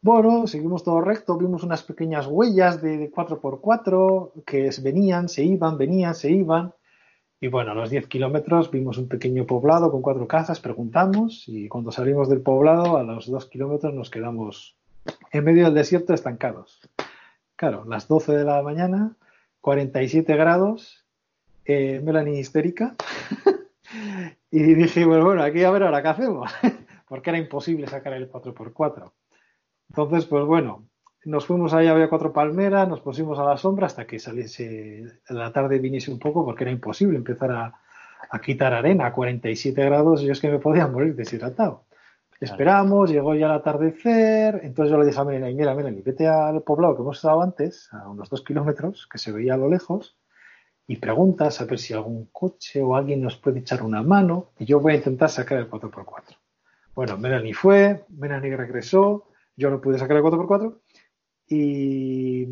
Bueno, 0.00 0.46
seguimos 0.46 0.84
todo 0.84 1.00
recto, 1.00 1.36
vimos 1.36 1.64
unas 1.64 1.82
pequeñas 1.82 2.26
huellas 2.26 2.80
de, 2.80 2.96
de 2.96 3.12
4x4 3.12 4.44
que 4.44 4.70
venían, 4.80 5.28
se 5.28 5.42
iban, 5.42 5.76
venían, 5.76 6.14
se 6.14 6.30
iban. 6.30 6.72
Y 7.40 7.48
bueno, 7.48 7.72
a 7.72 7.74
los 7.74 7.90
10 7.90 8.06
kilómetros 8.06 8.70
vimos 8.70 8.96
un 8.96 9.08
pequeño 9.08 9.44
poblado 9.44 9.90
con 9.90 10.00
cuatro 10.00 10.26
casas, 10.26 10.60
preguntamos 10.60 11.44
y 11.46 11.68
cuando 11.68 11.92
salimos 11.92 12.30
del 12.30 12.40
poblado 12.40 12.96
a 12.96 13.02
los 13.02 13.30
2 13.30 13.46
kilómetros 13.46 13.92
nos 13.92 14.08
quedamos 14.08 14.76
en 15.32 15.44
medio 15.44 15.66
del 15.66 15.74
desierto 15.74 16.14
estancados. 16.14 16.80
Claro, 17.54 17.84
las 17.84 18.08
12 18.08 18.32
de 18.36 18.44
la 18.44 18.62
mañana, 18.62 19.16
47 19.60 20.34
grados, 20.34 21.04
eh, 21.66 22.00
Melanie 22.02 22.40
histérica. 22.40 22.96
y 24.50 24.60
dije, 24.74 25.04
bueno, 25.04 25.26
bueno, 25.26 25.42
aquí 25.42 25.62
a 25.62 25.70
ver 25.70 25.82
ahora 25.82 26.02
qué 26.02 26.08
hacemos, 26.08 26.50
porque 27.08 27.30
era 27.30 27.38
imposible 27.38 27.86
sacar 27.86 28.14
el 28.14 28.30
4x4. 28.30 29.12
Entonces, 29.90 30.24
pues 30.24 30.44
bueno, 30.46 30.86
nos 31.26 31.44
fuimos 31.44 31.74
ahí, 31.74 31.88
había 31.88 32.08
cuatro 32.08 32.32
palmeras, 32.32 32.88
nos 32.88 33.00
pusimos 33.00 33.36
a 33.40 33.44
la 33.44 33.56
sombra 33.56 33.86
hasta 33.86 34.06
que 34.06 34.20
saliese 34.20 35.04
la 35.28 35.52
tarde 35.52 35.80
viniese 35.80 36.12
un 36.12 36.20
poco 36.20 36.44
porque 36.44 36.62
era 36.62 36.70
imposible 36.70 37.18
empezar 37.18 37.50
a, 37.50 37.80
quitar 38.44 38.72
arena 38.72 39.06
a 39.06 39.12
47 39.12 39.84
grados 39.84 40.22
y 40.22 40.30
es 40.30 40.40
que 40.40 40.48
me 40.48 40.58
podía 40.58 40.86
morir 40.86 41.16
deshidratado. 41.16 41.84
Esperamos, 42.38 43.10
llegó 43.10 43.34
ya 43.34 43.46
el 43.46 43.52
atardecer, 43.52 44.60
entonces 44.62 44.92
yo 44.92 44.98
le 44.98 45.06
dije 45.06 45.18
a 45.18 45.24
Melanie, 45.24 45.54
mira, 45.54 45.74
Melanie, 45.74 46.02
vete 46.02 46.28
al 46.28 46.62
poblado 46.62 46.94
que 46.94 47.02
hemos 47.02 47.16
estado 47.16 47.42
antes, 47.42 47.88
a 47.92 48.08
unos 48.08 48.28
dos 48.28 48.42
kilómetros, 48.42 49.08
que 49.10 49.18
se 49.18 49.32
veía 49.32 49.54
a 49.54 49.56
lo 49.56 49.68
lejos, 49.68 50.18
y 50.86 50.96
preguntas 50.96 51.60
a 51.60 51.64
ver 51.64 51.78
si 51.78 51.94
algún 51.94 52.26
coche 52.26 52.82
o 52.82 52.94
alguien 52.94 53.22
nos 53.22 53.36
puede 53.36 53.60
echar 53.60 53.82
una 53.82 54.02
mano, 54.02 54.50
y 54.58 54.66
yo 54.66 54.80
voy 54.80 54.92
a 54.92 54.96
intentar 54.96 55.30
sacar 55.30 55.58
el 55.58 55.70
4x4. 55.70 56.36
Bueno, 56.94 57.16
Melanie 57.16 57.54
fue, 57.54 58.04
Melanie 58.10 58.56
regresó, 58.56 59.28
yo 59.56 59.70
no 59.70 59.80
pude 59.80 59.98
sacar 59.98 60.18
el 60.18 60.22
4x4, 60.22 60.76
y 61.48 62.44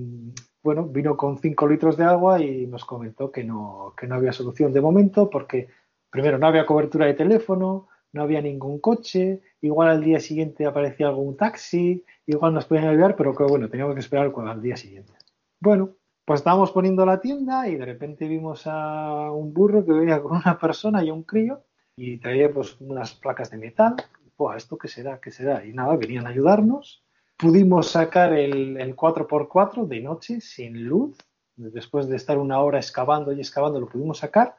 bueno, 0.62 0.84
vino 0.84 1.16
con 1.16 1.38
5 1.38 1.68
litros 1.68 1.96
de 1.96 2.04
agua 2.04 2.40
y 2.40 2.66
nos 2.66 2.84
comentó 2.84 3.30
que 3.30 3.44
no, 3.44 3.92
que 3.96 4.06
no 4.06 4.14
había 4.14 4.32
solución 4.32 4.72
de 4.72 4.80
momento 4.80 5.28
porque 5.28 5.68
primero 6.10 6.38
no 6.38 6.46
había 6.46 6.64
cobertura 6.64 7.06
de 7.06 7.14
teléfono, 7.14 7.88
no 8.12 8.22
había 8.22 8.40
ningún 8.40 8.78
coche, 8.78 9.42
igual 9.60 9.88
al 9.88 10.02
día 10.02 10.20
siguiente 10.20 10.64
aparecía 10.64 11.08
algún 11.08 11.36
taxi, 11.36 12.04
igual 12.26 12.54
nos 12.54 12.64
podían 12.64 12.88
ayudar, 12.88 13.16
pero 13.16 13.34
que 13.34 13.44
bueno, 13.44 13.68
teníamos 13.68 13.94
que 13.94 14.00
esperar 14.00 14.32
al 14.34 14.62
día 14.62 14.76
siguiente. 14.76 15.12
Bueno, 15.60 15.96
pues 16.24 16.40
estábamos 16.40 16.70
poniendo 16.70 17.04
la 17.04 17.20
tienda 17.20 17.68
y 17.68 17.76
de 17.76 17.84
repente 17.84 18.26
vimos 18.26 18.62
a 18.66 19.30
un 19.32 19.52
burro 19.52 19.84
que 19.84 19.92
venía 19.92 20.22
con 20.22 20.36
una 20.36 20.58
persona 20.58 21.04
y 21.04 21.10
un 21.10 21.24
crío 21.24 21.64
y 21.96 22.18
traía 22.18 22.50
pues 22.52 22.80
unas 22.80 23.14
placas 23.14 23.50
de 23.50 23.58
metal. 23.58 23.96
Buah, 24.38 24.56
¿esto 24.56 24.78
qué 24.78 24.88
será? 24.88 25.20
¿Qué 25.20 25.30
será? 25.30 25.64
Y 25.66 25.74
nada, 25.74 25.96
venían 25.96 26.26
a 26.26 26.30
ayudarnos 26.30 27.03
Pudimos 27.44 27.90
sacar 27.90 28.32
el, 28.32 28.96
4x4 28.96 29.86
de 29.86 30.00
noche 30.00 30.40
sin 30.40 30.82
luz. 30.82 31.18
Después 31.56 32.08
de 32.08 32.16
estar 32.16 32.38
una 32.38 32.58
hora 32.60 32.78
excavando 32.78 33.34
y 33.34 33.40
excavando, 33.40 33.78
lo 33.78 33.86
pudimos 33.86 34.16
sacar. 34.16 34.56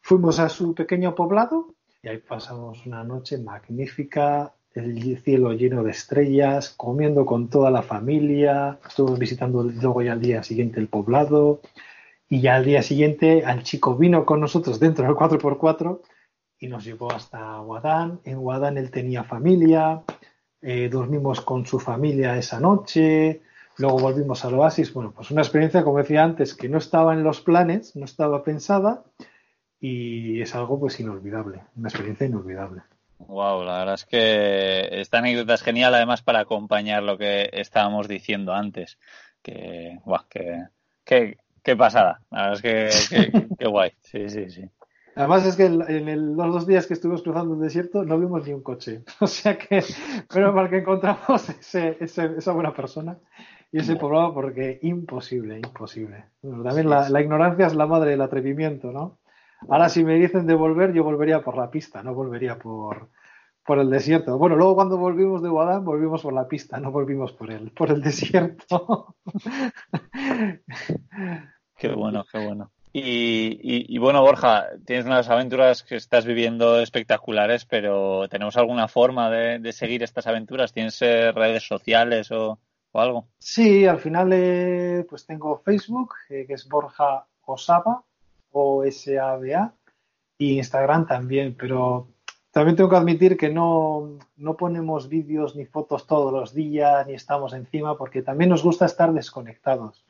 Fuimos 0.00 0.38
a 0.38 0.48
su 0.48 0.72
pequeño 0.72 1.16
poblado 1.16 1.74
y 2.00 2.08
ahí 2.08 2.18
pasamos 2.18 2.86
una 2.86 3.02
noche 3.02 3.36
magnífica, 3.38 4.54
el 4.74 5.18
cielo 5.18 5.54
lleno 5.54 5.82
de 5.82 5.90
estrellas, 5.90 6.72
comiendo 6.76 7.26
con 7.26 7.50
toda 7.50 7.68
la 7.72 7.82
familia, 7.82 8.78
estuvimos 8.88 9.18
visitando 9.18 9.64
luego 9.64 10.00
ya 10.00 10.12
al 10.12 10.20
día 10.20 10.44
siguiente 10.44 10.78
el 10.78 10.86
poblado 10.86 11.60
y 12.28 12.40
ya 12.40 12.54
al 12.54 12.64
día 12.64 12.82
siguiente 12.82 13.44
al 13.44 13.64
chico 13.64 13.96
vino 13.96 14.24
con 14.24 14.38
nosotros 14.38 14.78
dentro 14.78 15.04
del 15.04 15.16
4x4 15.16 16.00
y 16.60 16.68
nos 16.68 16.84
llevó 16.84 17.10
hasta 17.10 17.58
Guadán. 17.58 18.20
En 18.22 18.38
Guadán 18.38 18.78
él 18.78 18.92
tenía 18.92 19.24
familia, 19.24 20.04
eh, 20.62 20.88
dormimos 20.88 21.40
con 21.40 21.66
su 21.66 21.78
familia 21.78 22.36
esa 22.36 22.60
noche, 22.60 23.42
luego 23.78 23.98
volvimos 23.98 24.44
al 24.44 24.54
oasis. 24.54 24.92
Bueno, 24.92 25.12
pues 25.14 25.30
una 25.30 25.42
experiencia, 25.42 25.82
como 25.82 25.98
decía 25.98 26.22
antes, 26.22 26.54
que 26.54 26.68
no 26.68 26.78
estaba 26.78 27.14
en 27.14 27.22
los 27.22 27.40
planes, 27.40 27.96
no 27.96 28.04
estaba 28.04 28.44
pensada 28.44 29.04
y 29.80 30.40
es 30.40 30.54
algo 30.54 30.78
pues 30.78 31.00
inolvidable, 31.00 31.62
una 31.76 31.88
experiencia 31.88 32.26
inolvidable. 32.26 32.82
Wow, 33.18 33.64
la 33.64 33.78
verdad 33.78 33.94
es 33.94 34.06
que 34.06 34.88
esta 35.00 35.18
anécdota 35.18 35.54
es 35.54 35.62
genial, 35.62 35.94
además 35.94 36.22
para 36.22 36.40
acompañar 36.40 37.02
lo 37.02 37.18
que 37.18 37.50
estábamos 37.52 38.08
diciendo 38.08 38.54
antes. 38.54 38.98
Que, 39.42 39.98
guau, 40.04 40.24
que, 40.28 41.36
que, 41.62 41.76
pasada. 41.76 42.20
La 42.30 42.50
verdad 42.50 42.64
es 42.64 43.08
que, 43.08 43.46
qué 43.58 43.66
guay. 43.66 43.92
Sí, 44.00 44.28
sí, 44.28 44.50
sí. 44.50 44.70
Además 45.16 45.44
es 45.46 45.56
que 45.56 45.66
en 45.66 46.36
los 46.36 46.52
dos 46.52 46.66
días 46.66 46.86
que 46.86 46.94
estuvimos 46.94 47.22
cruzando 47.22 47.54
el 47.54 47.60
desierto 47.60 48.04
no 48.04 48.18
vimos 48.18 48.46
ni 48.46 48.52
un 48.52 48.62
coche. 48.62 49.02
O 49.20 49.26
sea 49.26 49.58
que, 49.58 49.82
pero 50.32 50.54
para 50.54 50.70
que 50.70 50.78
encontramos 50.78 51.48
ese, 51.48 51.96
esa 52.00 52.52
buena 52.52 52.72
persona 52.72 53.18
y 53.72 53.78
ese 53.78 53.96
poblado 53.96 54.34
porque 54.34 54.78
imposible, 54.82 55.58
imposible. 55.58 56.24
también 56.42 56.90
la, 56.90 57.20
ignorancia 57.20 57.66
es 57.66 57.74
la 57.74 57.86
madre 57.86 58.10
del 58.10 58.20
atrevimiento, 58.22 58.90
¿no? 58.90 59.18
Ahora 59.68 59.88
si 59.88 60.04
me 60.04 60.14
dicen 60.14 60.46
de 60.46 60.54
volver, 60.54 60.92
yo 60.92 61.04
volvería 61.04 61.42
por 61.42 61.56
la 61.56 61.70
pista, 61.70 62.02
no 62.02 62.14
volvería 62.14 62.58
por, 62.58 63.10
por 63.64 63.78
el 63.78 63.90
desierto. 63.90 64.38
Bueno, 64.38 64.56
luego 64.56 64.74
cuando 64.74 64.96
volvimos 64.96 65.42
de 65.42 65.50
Guadán, 65.50 65.84
volvimos 65.84 66.22
por 66.22 66.32
la 66.32 66.48
pista, 66.48 66.80
no 66.80 66.90
volvimos 66.90 67.32
por 67.32 67.50
el, 67.50 67.70
por 67.70 67.90
el 67.90 68.00
desierto. 68.00 69.14
qué 71.76 71.88
bueno, 71.94 72.24
qué 72.32 72.44
bueno. 72.44 72.72
Y, 72.92 73.98
bueno, 73.98 74.20
Borja, 74.20 74.66
tienes 74.84 75.06
unas 75.06 75.28
aventuras 75.28 75.84
que 75.84 75.94
estás 75.94 76.26
viviendo 76.26 76.80
espectaculares, 76.80 77.64
pero 77.64 78.28
¿tenemos 78.28 78.56
alguna 78.56 78.88
forma 78.88 79.30
de, 79.30 79.72
seguir 79.72 80.02
estas 80.02 80.26
aventuras? 80.26 80.72
¿Tienes 80.72 81.00
eh, 81.02 81.30
redes 81.30 81.66
sociales 81.66 82.32
o, 82.32 82.58
algo? 82.92 83.28
Sí, 83.38 83.86
al 83.86 84.00
final 84.00 84.32
eh, 84.32 85.06
pues 85.08 85.24
tengo 85.24 85.58
Facebook, 85.58 86.14
eh, 86.28 86.44
que 86.46 86.54
es 86.54 86.68
Borja 86.68 87.26
Osaba, 87.42 88.02
o 88.50 88.82
S-A-B-A, 88.82 89.72
y 90.38 90.56
Instagram 90.56 91.06
también, 91.06 91.54
pero 91.56 92.08
también 92.50 92.74
tengo 92.74 92.90
que 92.90 92.96
admitir 92.96 93.36
que 93.36 93.50
no, 93.50 94.18
no 94.36 94.56
ponemos 94.56 95.08
vídeos 95.08 95.54
ni 95.54 95.64
fotos 95.64 96.08
todos 96.08 96.32
los 96.32 96.52
días, 96.52 97.06
ni 97.06 97.14
estamos 97.14 97.52
encima, 97.52 97.96
porque 97.96 98.22
también 98.22 98.50
nos 98.50 98.64
gusta 98.64 98.86
estar 98.86 99.12
desconectados 99.12 100.04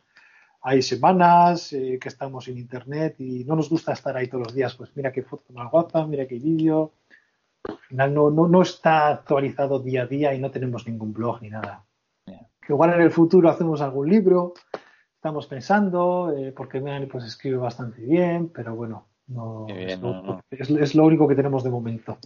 hay 0.62 0.83
semanas 0.83 1.73
eh, 1.73 1.99
que 2.01 2.09
estamos 2.09 2.46
en 2.49 2.59
internet 2.59 3.16
y 3.18 3.44
no 3.44 3.57
nos 3.57 3.70
gusta 3.70 3.92
estar 3.92 4.16
ahí 4.16 4.29
todos 4.29 4.49
los 4.49 4.55
días, 4.55 4.75
pues 4.75 4.94
mira 4.94 5.12
qué 5.12 5.23
foto 5.23 5.53
más 5.53 5.70
guapa, 5.70 6.07
mira 6.07 6.27
qué 6.27 6.38
vídeo. 6.38 6.92
Al 7.64 7.79
final 7.79 8.14
no, 8.14 8.31
no, 8.31 8.49
no, 8.49 8.62
está 8.62 9.09
actualizado 9.09 9.81
día 9.81 10.03
a 10.03 10.07
día 10.07 10.35
y 10.35 10.38
no 10.38 10.51
tenemos 10.51 10.87
ningún 10.87 11.12
blog 11.12 11.42
ni 11.42 11.51
nada. 11.51 11.85
igual 12.68 12.94
en 12.94 13.01
el 13.01 13.11
futuro 13.11 13.49
hacemos 13.49 13.81
algún 13.81 14.09
libro, 14.09 14.55
estamos 15.14 15.46
pensando, 15.46 16.33
eh, 16.37 16.53
porque 16.53 16.81
Melanie 16.81 17.09
pues 17.09 17.25
escribe 17.25 17.57
bastante 17.57 18.01
bien, 18.03 18.49
pero 18.49 18.75
bueno, 18.75 19.09
no, 19.27 19.66
es, 19.68 20.94
lo, 20.94 21.05
único 21.05 21.29
que 21.29 21.35
tenemos 21.35 21.62
de 21.62 21.70
momento. 21.70 22.18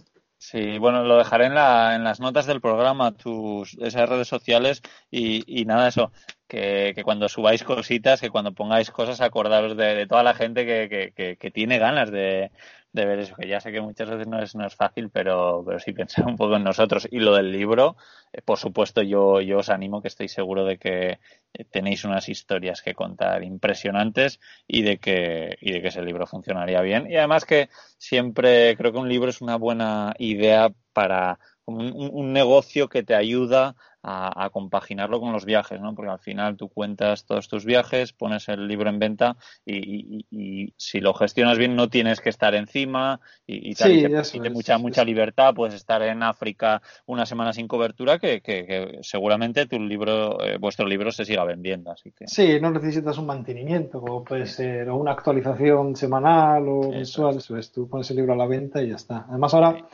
Sí, 0.47 0.77
bueno, 0.77 1.03
lo 1.03 1.17
dejaré 1.17 1.47
en, 1.47 1.55
la, 1.55 1.95
en 1.95 2.03
las 2.03 2.19
notas 2.19 2.45
del 2.45 2.61
programa, 2.61 3.13
tus 3.13 3.73
esas 3.79 4.07
redes 4.07 4.27
sociales 4.27 4.83
y, 5.09 5.43
y 5.47 5.65
nada, 5.65 5.87
eso 5.87 6.11
que, 6.47 6.93
que, 6.95 7.03
cuando 7.03 7.27
subáis 7.29 7.63
cositas, 7.63 8.21
que 8.21 8.29
cuando 8.29 8.53
pongáis 8.53 8.91
cosas, 8.91 9.21
acordaros 9.21 9.75
de, 9.75 10.05
toda 10.05 10.21
la 10.21 10.35
gente 10.35 10.63
que, 10.67 11.13
que, 11.15 11.37
que 11.37 11.51
tiene 11.51 11.79
ganas 11.79 12.11
de, 12.11 12.51
de, 12.95 13.05
ver 13.05 13.19
eso, 13.19 13.35
que 13.35 13.47
ya 13.47 13.59
sé 13.59 13.71
que 13.71 13.81
muchas 13.81 14.09
veces 14.09 14.27
no 14.27 14.41
es, 14.41 14.55
no 14.55 14.65
es 14.65 14.75
fácil, 14.75 15.09
pero, 15.09 15.63
pero 15.65 15.79
sí 15.79 15.93
pensar 15.93 16.25
un 16.25 16.37
poco 16.37 16.55
en 16.55 16.63
nosotros. 16.63 17.07
Y 17.11 17.19
lo 17.19 17.35
del 17.35 17.51
libro, 17.51 17.97
eh, 18.33 18.41
por 18.41 18.57
supuesto, 18.57 19.01
yo, 19.01 19.41
yo 19.41 19.59
os 19.59 19.69
animo, 19.69 20.01
que 20.01 20.07
estoy 20.07 20.27
seguro 20.27 20.65
de 20.65 20.77
que 20.77 21.19
eh, 21.53 21.65
tenéis 21.69 22.05
unas 22.05 22.29
historias 22.29 22.81
que 22.81 22.93
contar 22.93 23.43
impresionantes 23.43 24.39
y 24.67 24.83
de 24.83 24.97
que, 24.97 25.57
y 25.61 25.71
de 25.71 25.81
que 25.81 25.89
ese 25.89 26.01
libro 26.01 26.25
funcionaría 26.25 26.81
bien. 26.81 27.09
Y 27.09 27.17
además 27.17 27.45
que 27.45 27.69
siempre 27.97 28.75
creo 28.77 28.91
que 28.91 28.99
un 28.99 29.09
libro 29.09 29.29
es 29.29 29.41
una 29.41 29.57
buena 29.57 30.13
idea 30.17 30.71
para 30.93 31.39
un, 31.65 31.93
un 31.93 32.33
negocio 32.33 32.89
que 32.89 33.03
te 33.03 33.15
ayuda 33.15 33.75
a, 34.07 34.49
compaginarlo 34.51 35.19
con 35.19 35.31
los 35.31 35.45
viajes, 35.45 35.81
¿no? 35.81 35.95
Porque 35.95 36.11
al 36.11 36.19
final 36.19 36.55
tú 36.57 36.69
cuentas 36.69 37.25
todos 37.25 37.47
tus 37.47 37.65
viajes, 37.65 38.13
pones 38.13 38.47
el 38.49 38.67
libro 38.67 38.89
en 38.89 38.99
venta 38.99 39.35
y, 39.65 40.73
si 40.77 40.99
lo 40.99 41.13
gestionas 41.13 41.57
bien 41.57 41.75
no 41.75 41.89
tienes 41.89 42.21
que 42.21 42.29
estar 42.29 42.53
encima 42.53 43.19
y, 43.47 43.73
tal, 43.73 43.91
y 43.91 44.03
te 44.03 44.49
mucha, 44.49 44.77
mucha 44.77 45.03
libertad, 45.03 45.53
puedes 45.55 45.73
estar 45.73 46.01
en 46.03 46.21
África 46.21 46.81
una 47.07 47.25
semana 47.25 47.51
sin 47.53 47.67
cobertura 47.67 48.19
que, 48.19 48.99
seguramente 49.01 49.65
tu 49.65 49.79
libro, 49.79 50.41
eh, 50.43 50.57
vuestro 50.57 50.85
libro 50.85 51.11
se 51.11 51.25
siga 51.25 51.43
vendiendo, 51.43 51.91
así 51.91 52.11
que... 52.11 52.27
Sí, 52.27 52.59
no 52.61 52.71
necesitas 52.71 53.17
un 53.17 53.25
mantenimiento, 53.25 54.01
como 54.01 54.23
puede 54.23 54.45
ser 54.45 54.89
una 54.91 55.11
actualización 55.11 55.95
semanal 55.95 56.67
o 56.67 56.91
mensual, 56.91 57.37
eso 57.37 57.57
es, 57.57 57.71
tú 57.71 57.89
pones 57.89 58.09
el 58.11 58.17
libro 58.17 58.33
a 58.33 58.37
la 58.37 58.45
venta 58.45 58.83
y 58.83 58.89
ya 58.89 58.95
está. 58.95 59.25
Además 59.27 59.53
ahora 59.53 59.87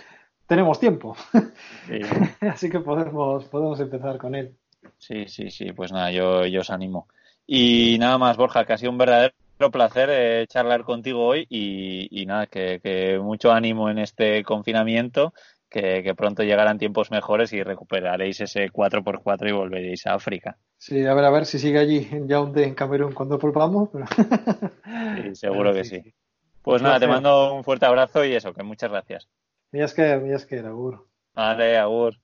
tenemos 0.52 0.82
tiempo. 0.82 1.16
Así 2.42 2.70
que 2.70 2.82
podemos, 2.82 3.46
podemos 3.46 3.80
empezar 3.80 4.18
con 4.18 4.36
él. 4.36 4.54
Sí, 4.98 5.26
sí, 5.30 5.50
sí, 5.50 5.72
pues 5.72 5.94
nada, 5.94 6.12
yo, 6.12 6.46
yo 6.46 6.60
os 6.60 6.70
animo. 6.70 7.08
Y 7.48 7.96
nada 8.02 8.18
más, 8.18 8.36
Borja, 8.36 8.66
que 8.66 8.74
ha 8.74 8.78
sido 8.78 8.92
un 8.92 8.98
verdadero 8.98 9.32
placer 9.72 10.10
eh, 10.12 10.48
charlar 10.50 10.84
contigo 10.84 11.26
hoy 11.26 11.48
y, 11.50 12.26
nada, 12.26 12.48
que, 12.48 13.18
mucho 13.24 13.54
ánimo 13.54 13.90
en 13.90 14.00
este 14.00 14.44
confinamiento, 14.44 15.34
que, 15.70 16.14
pronto 16.18 16.44
llegarán 16.44 16.78
tiempos 16.78 17.12
mejores 17.12 17.54
y 17.54 17.64
recuperaréis 17.64 18.42
ese 18.42 18.70
4x4 18.70 19.48
y 19.48 19.54
volveréis 19.54 20.06
a 20.06 20.16
África. 20.16 20.58
Sí, 20.78 21.06
a 21.06 21.14
ver, 21.14 21.24
a 21.24 21.30
ver 21.30 21.46
si 21.46 21.60
sigue 21.60 21.80
allí 21.80 22.10
en 22.12 22.28
Yaoundé, 22.28 22.66
en 22.66 22.76
Camerún, 22.76 23.14
cuando 23.14 23.38
volvamos. 23.38 23.88
sí, 25.24 25.34
seguro 25.34 25.74
que 25.74 25.86
sí. 25.86 26.14
Pues 26.62 26.82
nada, 26.82 27.00
te 27.00 27.08
mando 27.08 27.54
un 27.54 27.64
fuerte 27.64 27.86
abrazo 27.86 28.26
y 28.26 28.34
eso, 28.34 28.54
que 28.54 28.64
muchas 28.64 28.92
gracias. 28.92 29.30
Mías 29.72 29.94
que, 29.94 30.60
agur. 30.60 31.08
Vale, 31.34 31.78
agur. 31.78 32.18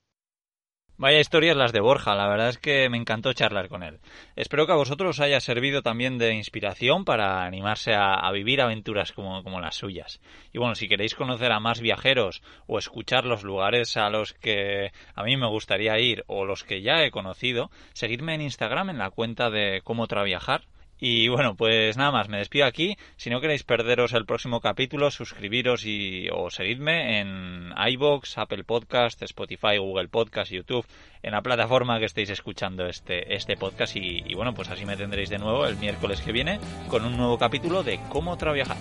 Vaya 1.00 1.20
historias 1.20 1.56
las 1.56 1.72
de 1.72 1.80
Borja, 1.80 2.16
la 2.16 2.28
verdad 2.28 2.50
es 2.50 2.58
que 2.58 2.90
me 2.90 2.98
encantó 2.98 3.32
charlar 3.32 3.70
con 3.70 3.84
él. 3.84 4.00
Espero 4.36 4.66
que 4.66 4.74
a 4.74 4.78
vosotros 4.78 5.12
os 5.12 5.20
haya 5.22 5.40
servido 5.40 5.84
también 5.84 6.18
de 6.18 6.34
inspiración 6.34 7.06
para 7.06 7.46
animarse 7.46 7.94
a, 7.94 8.30
vivir 8.32 8.62
aventuras 8.62 9.14
como, 9.14 9.44
como, 9.44 9.62
las 9.62 9.76
suyas. 9.76 10.20
Y 10.52 10.58
bueno, 10.58 10.74
si 10.74 10.90
queréis 10.90 11.14
conocer 11.14 11.52
a 11.52 11.60
más 11.60 11.82
viajeros 11.82 12.42
o 12.66 12.80
escuchar 12.80 13.26
los 13.26 13.44
lugares 13.44 13.96
a 13.96 14.10
los 14.10 14.34
que 14.34 14.92
a 15.14 15.24
mí 15.24 15.38
me 15.38 15.48
gustaría 15.48 16.00
ir 16.00 16.24
o 16.26 16.46
los 16.46 16.64
que 16.64 16.82
ya 16.82 17.04
he 17.04 17.12
conocido, 17.12 17.70
seguidme 17.94 18.34
en 18.34 18.42
Instagram 18.42 18.90
en 18.90 18.98
la 18.98 19.12
cuenta 19.12 19.52
de 19.52 19.82
cómo 19.84 20.08
traviajar 20.08 20.64
y 21.00 21.28
bueno, 21.28 21.56
pues 21.56 21.98
nada 21.98 22.12
más, 22.12 22.30
me 22.30 22.38
despido 22.38 22.66
aquí. 22.66 22.98
Si 23.16 23.30
no 23.30 23.40
queréis 23.40 23.64
perderos 23.64 24.14
el 24.14 24.26
próximo 24.26 24.62
capítulo, 24.62 25.12
suscribiros 25.12 25.86
y, 25.86 26.28
o 26.32 26.50
seguidme 26.50 27.20
en 27.20 27.74
iBox, 27.92 28.38
Apple 28.38 28.64
Podcast, 28.64 29.22
Spotify, 29.22 29.78
Google 29.78 30.08
Podcast, 30.08 30.52
YouTube, 30.52 30.86
en 31.22 31.32
la 31.32 31.42
plataforma 31.42 32.00
que 32.00 32.06
estéis 32.06 32.30
escuchando 32.30 32.88
este, 32.88 33.36
este 33.36 33.58
podcast. 33.58 33.96
Y, 33.96 34.24
y 34.26 34.34
bueno, 34.34 34.54
pues 34.54 34.70
así 34.70 34.86
me 34.86 34.98
tendréis 34.98 35.30
de 35.30 35.38
nuevo 35.38 35.68
el 35.68 35.78
miércoles 35.78 36.22
que 36.22 36.32
viene 36.32 36.60
con 36.90 37.06
un 37.06 37.16
nuevo 37.16 37.38
capítulo 37.38 37.84
de 37.84 38.00
Cómo 38.10 38.38
Traviajar. 38.38 38.78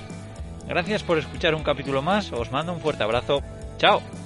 Gracias 0.66 1.02
por 1.02 1.18
escuchar 1.18 1.54
un 1.54 1.62
capítulo 1.62 2.02
más, 2.02 2.32
os 2.32 2.50
mando 2.50 2.72
un 2.72 2.80
fuerte 2.80 3.04
abrazo. 3.04 3.42
¡Chao! 3.78 4.25